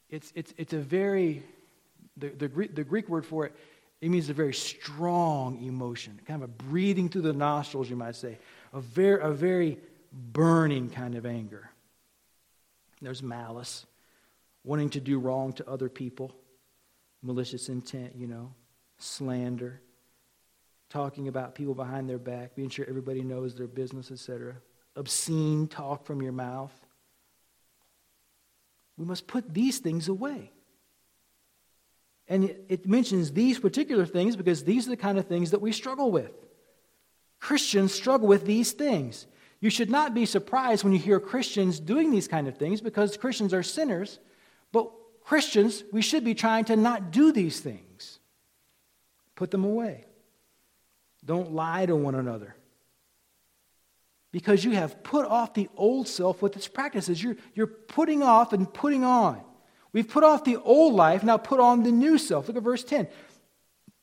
[0.09, 1.43] it's, it's, it's a very,
[2.17, 3.55] the, the, Greek, the Greek word for it,
[4.01, 8.17] it means a very strong emotion, kind of a breathing through the nostrils, you might
[8.17, 8.39] say,
[8.73, 9.79] a very, a very
[10.13, 11.71] burning kind of anger.
[13.01, 13.87] There's malice,
[14.65, 16.35] wanting to do wrong to other people,
[17.23, 18.53] malicious intent, you know,
[18.99, 19.81] slander,
[20.89, 24.55] talking about people behind their back, being sure everybody knows their business, etc.
[24.95, 26.73] Obscene talk from your mouth,
[28.97, 30.53] We must put these things away.
[32.29, 35.61] And it, it mentions these particular things because these are the kind of things that
[35.61, 36.33] we struggle with.
[37.39, 39.27] Christians struggle with these things.
[39.61, 43.17] You should not be surprised when you hear Christians doing these kind of things because
[43.17, 44.19] Christians are sinners,
[44.73, 44.91] but
[45.25, 48.19] Christians, we should be trying to not do these things.
[49.35, 50.05] Put them away.
[51.27, 52.57] Don't lie to one another.
[54.33, 57.23] Because you have put off the old self with its practices.
[57.23, 59.43] You're, you're putting off and putting on.
[59.93, 62.49] We've put off the old life, now put on the new self.
[62.49, 63.09] Look at verse 10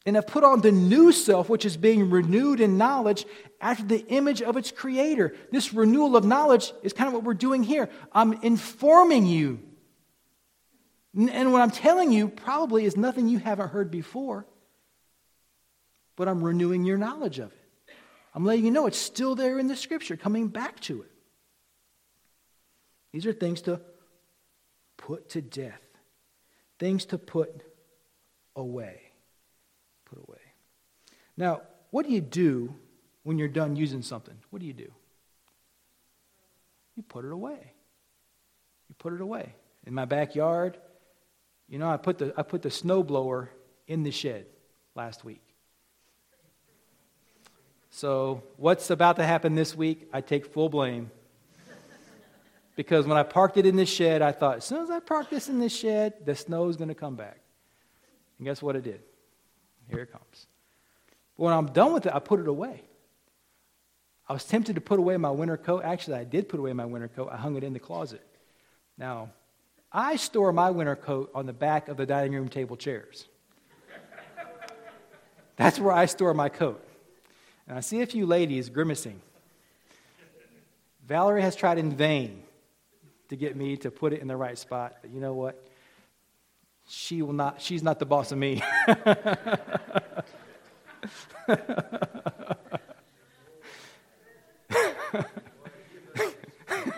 [0.05, 3.25] and have put on the new self, which is being renewed in knowledge
[3.61, 5.33] after the image of its creator.
[5.51, 7.89] This renewal of knowledge is kind of what we're doing here.
[8.11, 9.59] I'm informing you.
[11.15, 14.45] And what I'm telling you probably is nothing you haven't heard before,
[16.15, 17.93] but I'm renewing your knowledge of it.
[18.35, 21.11] I'm letting you know it's still there in the scripture, coming back to it.
[23.11, 23.79] These are things to
[24.97, 25.81] put to death,
[26.79, 27.63] things to put
[28.55, 29.13] away
[30.13, 30.39] put away.
[31.37, 32.75] Now, what do you do
[33.23, 34.35] when you're done using something?
[34.49, 34.91] What do you do?
[36.95, 37.73] You put it away.
[38.89, 39.55] You put it away.
[39.85, 40.77] In my backyard,
[41.67, 43.47] you know, I put the, I put the snowblower
[43.87, 44.45] in the shed
[44.95, 45.42] last week.
[47.95, 50.09] So, what's about to happen this week?
[50.11, 51.11] I take full blame.
[52.75, 55.29] Because when I parked it in the shed, I thought, as soon as I park
[55.29, 57.37] this in this shed, the snow is going to come back.
[58.39, 59.01] And guess what it did?
[59.91, 60.47] Here it comes.
[61.37, 62.81] But when I'm done with it, I put it away.
[64.27, 65.83] I was tempted to put away my winter coat.
[65.85, 67.29] Actually, I did put away my winter coat.
[67.31, 68.25] I hung it in the closet.
[68.97, 69.29] Now,
[69.91, 73.27] I store my winter coat on the back of the dining room table chairs.
[75.57, 76.83] That's where I store my coat.
[77.67, 79.21] And I see a few ladies grimacing.
[81.05, 82.43] Valerie has tried in vain
[83.29, 84.95] to get me to put it in the right spot.
[85.01, 85.63] But you know what?
[86.87, 88.61] she will not, she's not the boss of me.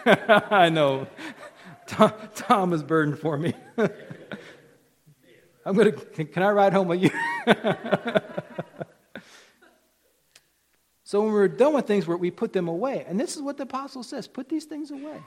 [0.08, 1.08] I know.
[1.88, 3.54] Tom, Tom is burdened for me.
[5.66, 7.10] I'm to, can I ride home with you?
[11.06, 13.06] so when we're done with things, we put them away.
[13.08, 15.22] And this is what the apostle says put these things away.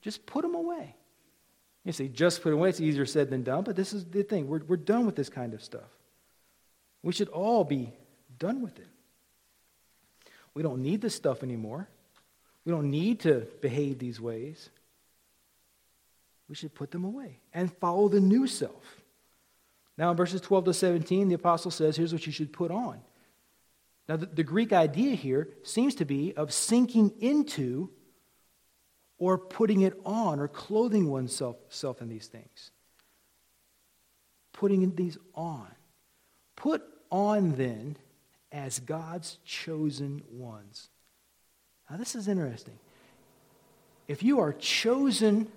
[0.00, 0.96] Just put them away.
[1.84, 4.48] You see, just put away, it's easier said than done, but this is the thing.
[4.48, 5.88] We're, we're done with this kind of stuff.
[7.02, 7.92] We should all be
[8.38, 8.86] done with it.
[10.54, 11.88] We don't need this stuff anymore.
[12.64, 14.70] We don't need to behave these ways.
[16.48, 19.02] We should put them away and follow the new self.
[19.98, 23.00] Now, in verses 12 to 17, the apostle says, here's what you should put on.
[24.08, 27.90] Now, the, the Greek idea here seems to be of sinking into
[29.18, 32.72] or putting it on or clothing oneself self in these things.
[34.52, 35.68] Putting these on.
[36.56, 37.96] Put on then
[38.50, 40.88] as God's chosen ones.
[41.88, 42.78] Now, this is interesting.
[44.08, 45.48] If you are chosen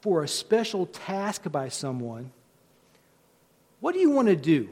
[0.00, 2.32] for a special task by someone,
[3.80, 4.68] what do you want to do?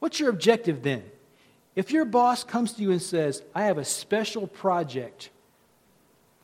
[0.00, 1.04] What's your objective then?
[1.76, 5.30] If your boss comes to you and says, I have a special project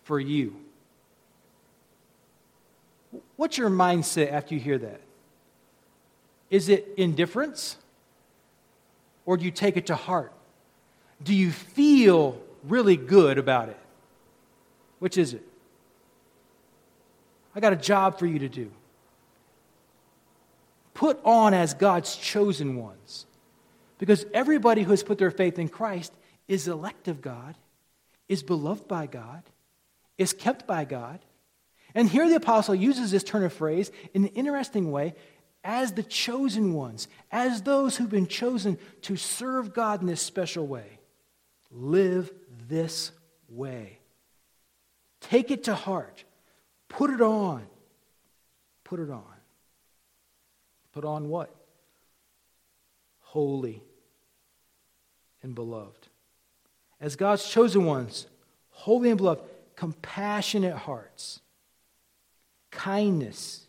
[0.04, 0.56] for you,
[3.36, 5.00] What's your mindset after you hear that?
[6.50, 7.76] Is it indifference?
[9.24, 10.32] Or do you take it to heart?
[11.22, 13.78] Do you feel really good about it?
[14.98, 15.46] Which is it?
[17.54, 18.70] I got a job for you to do.
[20.94, 23.25] Put on as God's chosen ones.
[23.98, 26.12] Because everybody who has put their faith in Christ
[26.48, 27.56] is elect of God,
[28.28, 29.42] is beloved by God,
[30.18, 31.20] is kept by God,
[31.94, 35.14] and here the apostle uses this turn of phrase in an interesting way
[35.64, 40.66] as the chosen ones, as those who've been chosen to serve God in this special
[40.66, 41.00] way.
[41.70, 42.32] Live
[42.68, 43.12] this
[43.48, 43.98] way.
[45.22, 46.22] Take it to heart.
[46.88, 47.66] Put it on.
[48.85, 49.24] Put it on.
[50.92, 51.52] Put on what?
[53.20, 53.82] Holy
[55.47, 56.09] and beloved.
[57.01, 58.26] As God's chosen ones,
[58.70, 59.44] holy and beloved,
[59.76, 61.40] compassionate hearts
[62.72, 63.66] kindness,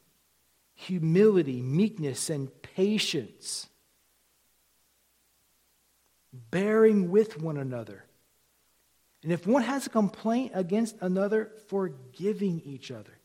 [0.73, 3.67] humility, meekness, and patience,
[6.34, 8.03] bearing with one another.
[9.23, 13.16] And if one has a complaint against another, forgiving each other.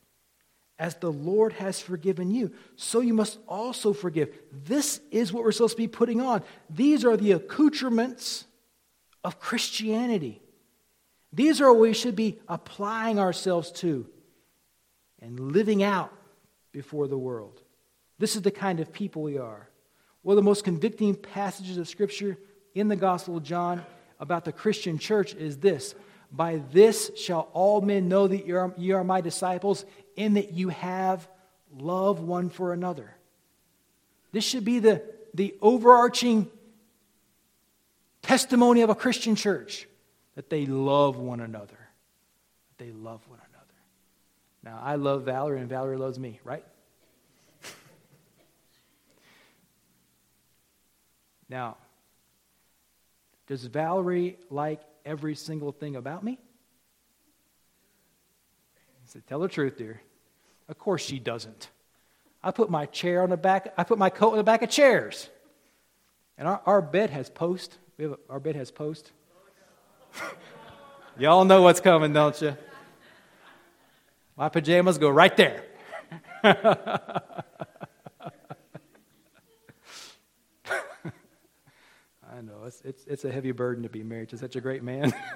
[0.78, 4.34] As the Lord has forgiven you, so you must also forgive.
[4.64, 6.42] This is what we're supposed to be putting on.
[6.70, 8.44] These are the accoutrements
[9.22, 10.42] of Christianity.
[11.32, 14.06] These are what we should be applying ourselves to
[15.20, 16.12] and living out
[16.72, 17.60] before the world.
[18.18, 19.68] This is the kind of people we are.
[20.22, 22.38] One of the most convicting passages of Scripture
[22.74, 23.84] in the Gospel of John
[24.20, 25.94] about the Christian church is this
[26.32, 29.84] By this shall all men know that you are, you are my disciples,
[30.16, 31.28] in that you have
[31.76, 33.14] love one for another.
[34.32, 35.02] This should be the,
[35.34, 36.50] the overarching
[38.22, 39.86] testimony of a Christian church
[40.34, 41.76] that they love one another.
[42.78, 43.50] They love one another.
[44.64, 46.64] Now, I love Valerie, and Valerie loves me, right?
[51.50, 51.76] now,
[53.48, 56.38] does Valerie like every single thing about me?
[58.74, 60.00] I said, Tell the truth, dear.
[60.68, 61.70] Of course she doesn't.
[62.42, 64.70] I put my chair on the back, I put my coat on the back of
[64.70, 65.28] chairs.
[66.38, 67.78] And our, our bed has post.
[67.98, 69.12] We have a, our bed has post.
[71.18, 72.56] Y'all know what's coming, don't you?
[74.36, 75.64] My pajamas go right there.
[82.42, 85.14] know, it's, it's, it's a heavy burden to be married to such a great man.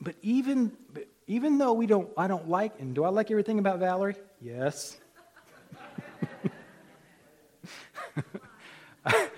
[0.00, 0.72] but even,
[1.26, 4.16] even though we don't, I don't like, and do I like everything about Valerie?
[4.40, 4.98] Yes.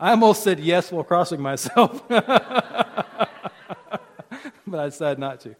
[0.00, 2.30] I almost said yes while crossing myself, but
[4.66, 5.54] I decided not to.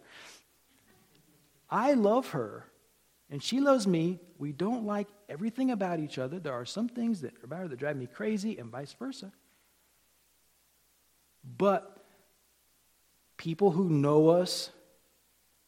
[1.69, 2.65] I love her,
[3.31, 4.19] and she loves me.
[4.37, 6.37] We don't like everything about each other.
[6.37, 9.31] There are some things that about her that drive me crazy, and vice versa.
[11.57, 12.05] But
[13.37, 14.69] people who know us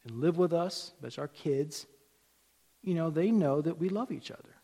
[0.04, 1.86] and live with us, that's our kids,
[2.82, 4.54] you know, they know that we love each other.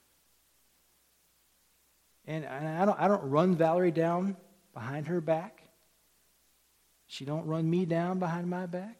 [2.26, 4.36] And, and I, don't, I don't run Valerie down
[4.74, 5.62] behind her back.
[7.06, 8.99] She don't run me down behind my back.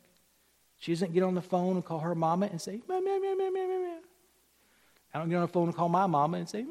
[0.81, 2.81] She doesn't get on the phone and call her mama and say.
[2.89, 4.01] I
[5.15, 6.65] don't get on the phone and call my mama and say.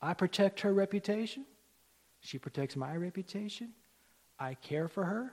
[0.00, 1.44] I protect her reputation.
[2.20, 3.72] She protects my reputation.
[4.38, 5.32] I care for her.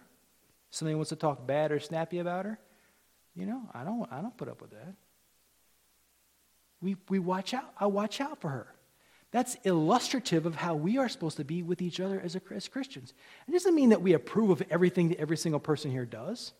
[0.69, 2.59] Somebody wants to talk bad or snappy about her.
[3.33, 4.95] You know, I don't, I don't put up with that.
[6.81, 7.71] We, we watch out.
[7.79, 8.67] I watch out for her.
[9.33, 12.67] That's illustrative of how we are supposed to be with each other as, a, as
[12.67, 13.15] Christians.
[13.47, 16.53] It doesn't mean that we approve of everything that every single person here does.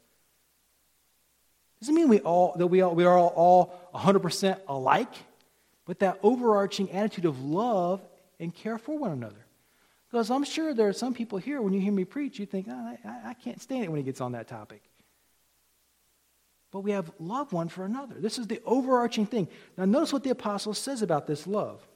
[1.77, 5.13] It doesn't mean we all, that we, all, we are all, all 100% alike,
[5.85, 8.01] but that overarching attitude of love
[8.39, 9.45] and care for one another.
[10.09, 12.65] Because I'm sure there are some people here, when you hear me preach, you think,
[12.67, 14.81] oh, I, I can't stand it when he gets on that topic
[16.71, 18.15] but we have love one for another.
[18.17, 19.47] This is the overarching thing.
[19.77, 21.87] Now, notice what the apostle says about this love.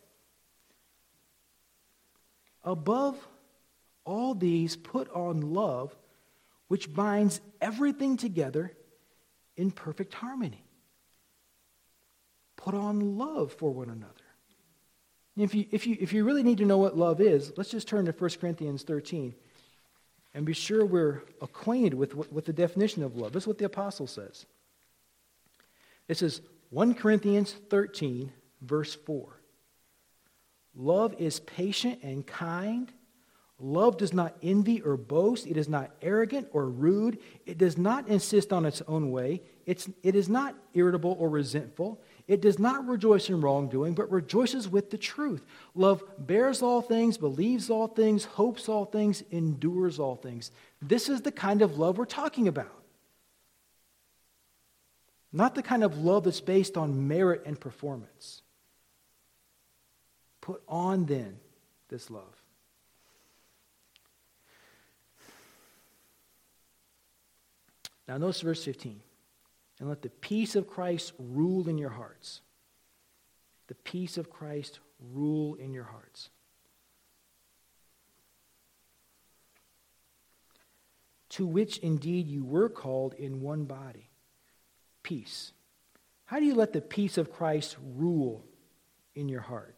[2.64, 3.16] Above
[4.06, 5.96] all these, put on love,
[6.68, 8.72] which binds everything together
[9.56, 10.64] in perfect harmony.
[12.56, 14.14] Put on love for one another.
[15.38, 17.88] If you, if, you, if you really need to know what love is, let's just
[17.88, 19.36] turn to 1 Corinthians 13
[20.34, 23.34] and be sure we're acquainted with, with the definition of love.
[23.34, 24.46] This is what the apostle says.
[26.08, 26.42] This is
[26.72, 28.32] 1 Corinthians 13,
[28.62, 29.37] verse 4.
[30.78, 32.94] Love is patient and kind.
[33.60, 35.48] Love does not envy or boast.
[35.48, 37.18] It is not arrogant or rude.
[37.48, 39.42] It does not insist on its own way.
[39.66, 42.00] It's, it is not irritable or resentful.
[42.28, 45.44] It does not rejoice in wrongdoing, but rejoices with the truth.
[45.74, 50.52] Love bears all things, believes all things, hopes all things, endures all things.
[50.80, 52.72] This is the kind of love we're talking about.
[55.34, 58.44] Not the kind of love that's based on merit and performance.
[60.48, 61.40] Put on then
[61.90, 62.24] this love.
[68.08, 69.02] Now, notice verse 15.
[69.82, 72.40] And let the peace of Christ rule in your hearts.
[73.68, 74.80] The peace of Christ
[75.14, 76.30] rule in your hearts.
[81.32, 84.08] To which indeed you were called in one body
[85.04, 85.52] peace.
[86.24, 88.46] How do you let the peace of Christ rule
[89.14, 89.77] in your heart?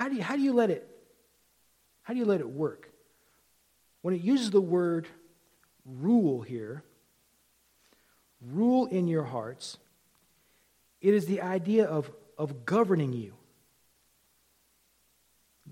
[0.00, 0.90] How do you, how do you let it
[2.02, 2.90] how do you let it work?
[4.00, 5.06] When it uses the word
[5.84, 6.82] rule here,
[8.40, 9.76] rule in your hearts,
[11.00, 13.34] it is the idea of, of governing you.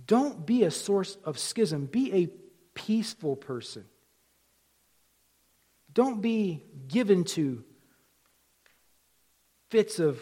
[0.06, 1.86] Don't be a source of schism.
[1.86, 2.28] Be a
[2.74, 3.84] peaceful person.
[5.92, 7.64] Don't be given to
[9.70, 10.20] fits of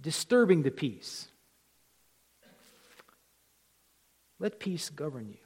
[0.00, 1.26] disturbing the peace.
[4.38, 5.38] Let peace govern you.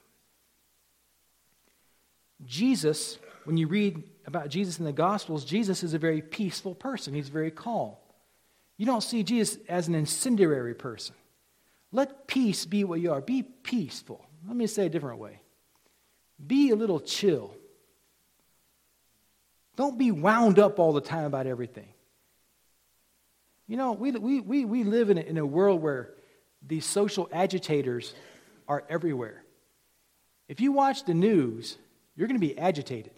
[2.44, 7.14] Jesus, when you read about Jesus in the Gospels, Jesus is a very peaceful person.
[7.14, 7.92] He's very calm.
[8.76, 11.14] You don't see Jesus as an incendiary person.
[11.92, 13.20] Let peace be what you are.
[13.20, 14.24] Be peaceful.
[14.46, 15.40] Let me say it a different way.
[16.44, 17.54] Be a little chill.
[19.76, 21.88] Don't be wound up all the time about everything.
[23.68, 26.14] You know, we, we, we, we live in a, in a world where
[26.66, 28.14] these social agitators
[28.68, 29.42] are everywhere.
[30.48, 31.78] If you watch the news,
[32.16, 33.12] you're going to be agitated.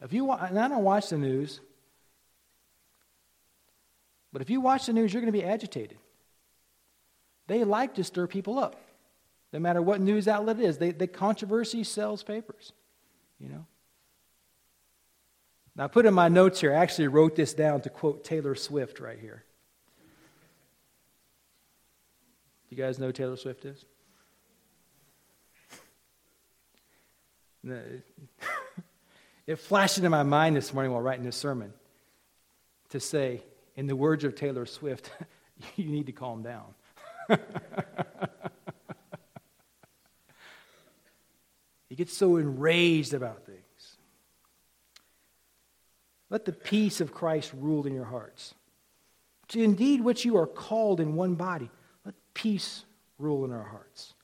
[0.00, 1.60] If you and I don't watch the news,
[4.32, 5.98] but if you watch the news, you're going to be agitated.
[7.46, 8.76] They like to stir people up,
[9.52, 10.78] no matter what news outlet it is.
[10.78, 12.72] They, the controversy sells papers,
[13.40, 13.66] you know.
[15.74, 18.54] Now, I put in my notes here, I actually wrote this down to quote Taylor
[18.54, 19.44] Swift right here.
[22.70, 23.84] You guys know Taylor Swift is?
[29.46, 31.72] it flashed into my mind this morning while writing this sermon
[32.90, 33.42] to say,
[33.76, 35.10] in the words of Taylor Swift,
[35.76, 36.74] you need to calm down.
[41.88, 43.58] he gets so enraged about things.
[46.30, 48.54] Let the peace of Christ rule in your hearts.
[49.48, 51.70] To indeed which you are called in one body,
[52.38, 52.84] peace
[53.18, 54.14] rule in our hearts.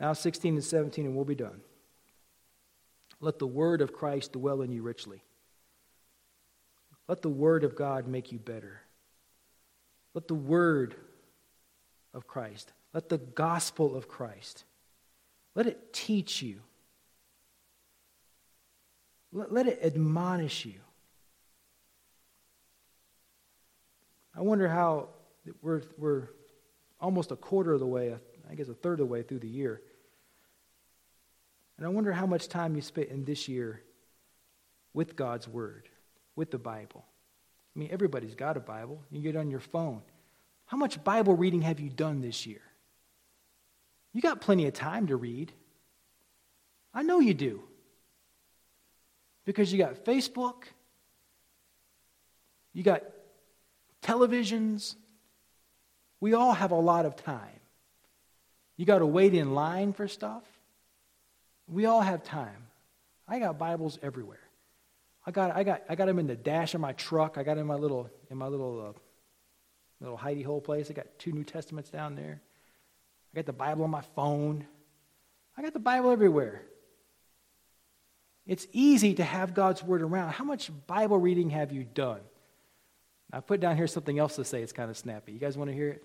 [0.00, 1.60] Now, 16 and 17, and we'll be done.
[3.20, 5.22] Let the word of Christ dwell in you richly.
[7.06, 8.80] Let the word of God make you better.
[10.12, 10.96] Let the word
[12.12, 14.64] of Christ, let the gospel of Christ,
[15.54, 16.60] let it teach you.
[19.32, 20.80] Let, let it admonish you.
[24.36, 25.10] I wonder how
[25.62, 26.28] we're, we're
[27.00, 28.14] almost a quarter of the way,
[28.50, 29.80] I guess a third of the way through the year.
[31.76, 33.82] And I wonder how much time you spent in this year
[34.92, 35.88] with God's Word,
[36.36, 37.04] with the Bible.
[37.74, 39.02] I mean, everybody's got a Bible.
[39.10, 40.02] You get on your phone.
[40.66, 42.62] How much Bible reading have you done this year?
[44.12, 45.52] You got plenty of time to read.
[46.94, 47.62] I know you do.
[49.44, 50.62] Because you got Facebook,
[52.72, 53.02] you got
[54.02, 54.94] televisions.
[56.24, 57.60] We all have a lot of time.
[58.78, 60.42] You got to wait in line for stuff.
[61.68, 62.68] We all have time.
[63.28, 64.40] I got Bibles everywhere.
[65.26, 67.36] I got, I got, I got them in the dash of my truck.
[67.36, 68.98] I got them in my little, in my little, uh,
[70.00, 70.90] little hidey hole place.
[70.90, 72.40] I got two New Testaments down there.
[73.34, 74.66] I got the Bible on my phone.
[75.58, 76.62] I got the Bible everywhere.
[78.46, 80.30] It's easy to have God's word around.
[80.30, 82.20] How much Bible reading have you done?
[83.30, 84.62] I put down here something else to say.
[84.62, 85.32] It's kind of snappy.
[85.32, 86.02] You guys want to hear it?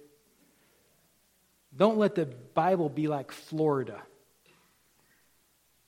[1.75, 4.01] Don't let the Bible be like Florida,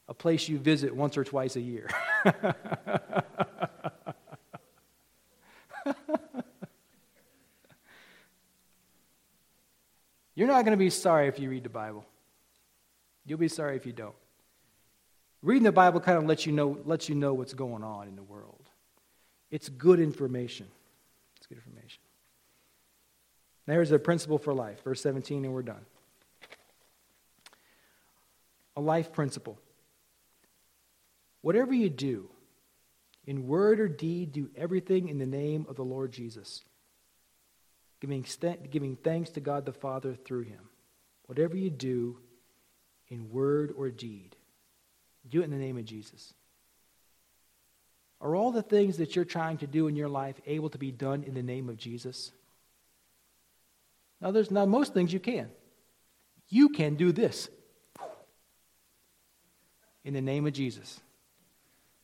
[0.08, 1.90] a place you visit once or twice a year.
[10.36, 12.06] You're not going to be sorry if you read the Bible.
[13.26, 14.16] You'll be sorry if you don't.
[15.42, 18.16] Reading the Bible kind of lets you know, lets you know what's going on in
[18.16, 18.70] the world.
[19.50, 20.68] It's good information
[21.38, 22.01] It's good information.
[23.72, 24.84] There's a principle for life.
[24.84, 25.86] Verse 17, and we're done.
[28.76, 29.58] A life principle.
[31.42, 32.30] Whatever you do,
[33.26, 36.66] in word or deed, do everything in the name of the Lord Jesus,
[38.02, 38.26] giving,
[38.70, 40.68] giving thanks to God the Father through him.
[41.28, 42.18] Whatever you do,
[43.08, 44.36] in word or deed,
[45.30, 46.34] do it in the name of Jesus.
[48.20, 50.92] Are all the things that you're trying to do in your life able to be
[50.92, 52.34] done in the name of Jesus?
[54.22, 55.50] Now, there's now most things you can.
[56.48, 57.50] You can do this
[60.04, 61.00] in the name of Jesus.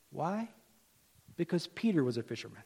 [0.09, 0.49] Why?
[1.36, 2.63] Because Peter was a fisherman.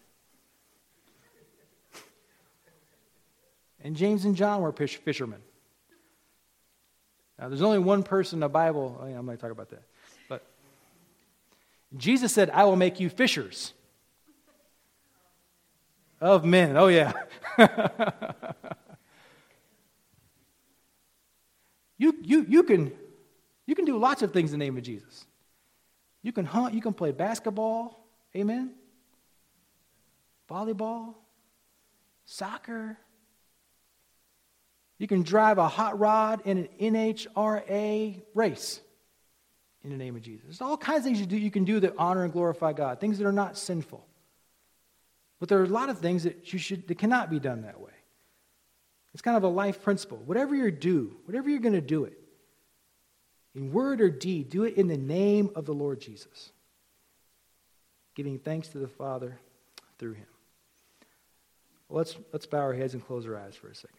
[3.83, 5.41] and James and John were fishermen.
[7.37, 9.83] Now, there's only one person in the Bible, oh, I'm going to talk about that.
[10.29, 10.45] But
[11.97, 13.73] Jesus said, I will make you fishers
[16.21, 16.77] of men.
[16.77, 17.13] Oh, yeah.
[22.01, 22.91] you, you, you, can,
[23.67, 25.27] you can do lots of things in the name of Jesus.
[26.23, 28.71] You can hunt, you can play basketball, amen,
[30.49, 31.13] volleyball,
[32.25, 32.97] soccer.
[34.97, 38.81] You can drive a hot rod in an NHRA race
[39.83, 40.45] in the name of Jesus.
[40.45, 42.99] There's all kinds of things you, do, you can do that honor and glorify God,
[42.99, 44.03] things that are not sinful.
[45.39, 47.79] But there are a lot of things that you should that cannot be done that
[47.79, 47.90] way.
[49.13, 50.17] It's kind of a life principle.
[50.25, 52.17] Whatever you do, whatever you're going to do it,
[53.53, 56.51] in word or deed, do it in the name of the Lord Jesus,
[58.15, 59.37] giving thanks to the Father
[59.99, 60.27] through him.
[61.89, 63.97] Well, let's, let's bow our heads and close our eyes for a second.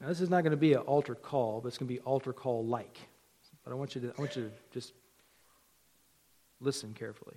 [0.00, 2.00] Now, this is not going to be an altar call, but it's going to be
[2.00, 2.98] altar call like.
[3.64, 4.94] But I want you to, I want you to just
[6.60, 7.36] listen carefully.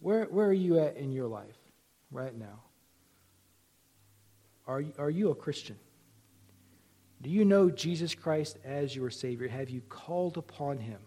[0.00, 1.56] Where, where are you at in your life
[2.16, 2.62] right now?
[4.66, 5.76] Are are you a Christian?
[7.22, 9.48] Do you know Jesus Christ as your Savior?
[9.48, 10.98] Have you called upon Him?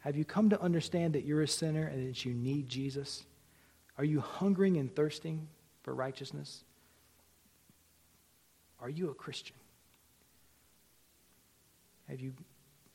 [0.00, 3.24] Have you come to understand that you're a sinner and that you need Jesus?
[3.96, 5.48] Are you hungering and thirsting
[5.82, 6.64] for righteousness?
[8.80, 9.56] Are you a Christian?
[12.08, 12.34] Have you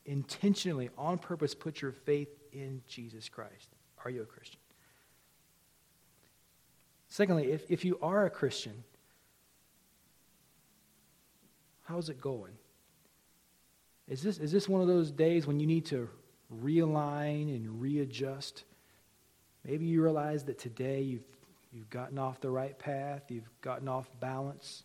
[0.06, 3.70] intentionally, on purpose, put your faith in Jesus Christ?
[4.06, 4.60] Are you a Christian?
[7.10, 8.84] Secondly, if, if you are a Christian,
[11.84, 12.53] how's it going?
[14.07, 16.10] Is this, is this one of those days when you need to
[16.64, 18.64] realign and readjust?
[19.66, 21.26] Maybe you realize that today you've,
[21.72, 24.84] you've gotten off the right path, you've gotten off balance,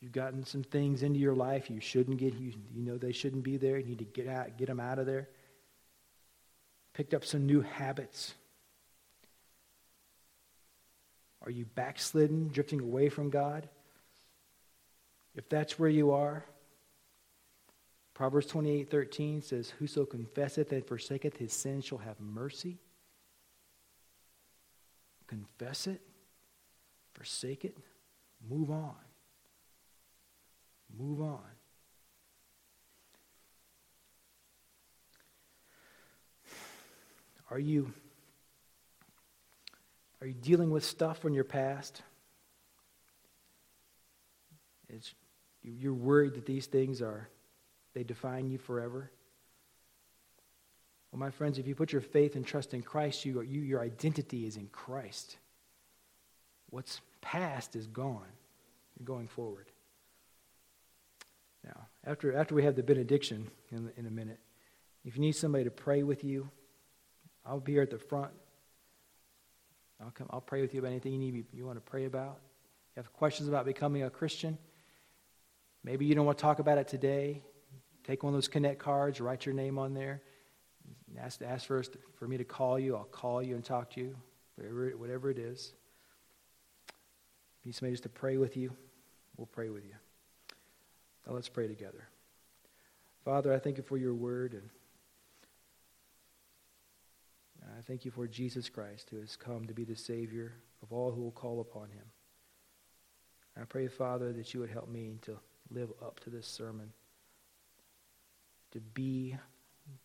[0.00, 3.44] you've gotten some things into your life you shouldn't get, you, you know they shouldn't
[3.44, 5.28] be there, you need to get, out, get them out of there
[6.92, 8.34] picked up some new habits?
[11.42, 13.68] Are you backslidden, drifting away from God?
[15.34, 16.44] If that's where you are,
[18.14, 22.78] Proverbs 28 13 says, Whoso confesseth and forsaketh his sin shall have mercy.
[25.26, 26.02] Confess it,
[27.14, 27.76] forsake it,
[28.46, 28.96] move on.
[30.98, 31.40] Move on.
[37.50, 37.92] Are you,
[40.20, 42.02] are you dealing with stuff from your past?
[45.62, 47.28] You're worried that these things are,
[47.94, 49.10] they define you forever?
[51.10, 53.80] Well, my friends, if you put your faith and trust in Christ, you, you, your
[53.80, 55.36] identity is in Christ.
[56.70, 58.26] What's past is gone.
[58.98, 59.66] You're going forward.
[61.64, 64.38] Now, after, after we have the benediction in, in a minute,
[65.04, 66.48] if you need somebody to pray with you,
[67.44, 68.30] I'll be here at the front.
[70.02, 70.26] I'll come.
[70.30, 71.44] I'll pray with you about anything you need.
[71.52, 72.38] You want to pray about.
[72.96, 74.58] You have questions about becoming a Christian.
[75.84, 77.42] Maybe you don't want to talk about it today.
[78.04, 79.20] Take one of those connect cards.
[79.20, 80.22] Write your name on there.
[81.18, 81.82] Ask, ask for,
[82.18, 82.96] for me to call you.
[82.96, 84.16] I'll call you and talk to you.
[84.56, 85.72] Whatever, whatever it is.
[87.62, 88.72] You need somebody just to pray with you,
[89.36, 89.94] we'll pray with you.
[91.26, 92.08] Now let's pray together.
[93.24, 94.70] Father, I thank you for your word and.
[97.78, 100.52] I thank you for Jesus Christ who has come to be the Savior
[100.82, 102.04] of all who will call upon him.
[103.60, 105.36] I pray, Father, that you would help me to
[105.70, 106.92] live up to this sermon,
[108.72, 109.36] to be,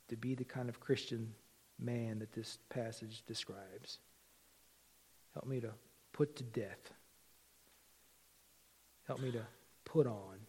[0.10, 1.34] to be the kind of Christian
[1.80, 4.00] man that this passage describes.
[5.34, 5.72] Help me to
[6.14, 6.92] put to death.
[9.08, 9.42] Help me to
[9.84, 10.40] put on.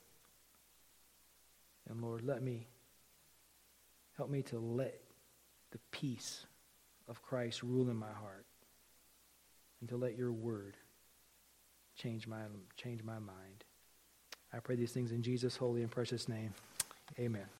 [1.89, 2.67] And Lord, let me,
[4.17, 5.01] help me to let
[5.71, 6.47] the peace
[7.09, 8.47] of Christ rule in my heart
[9.81, 10.77] and to let your word
[11.97, 12.43] change my,
[12.77, 13.65] change my mind.
[14.53, 16.55] I pray these things in Jesus' holy and precious name.
[17.19, 17.47] Amen.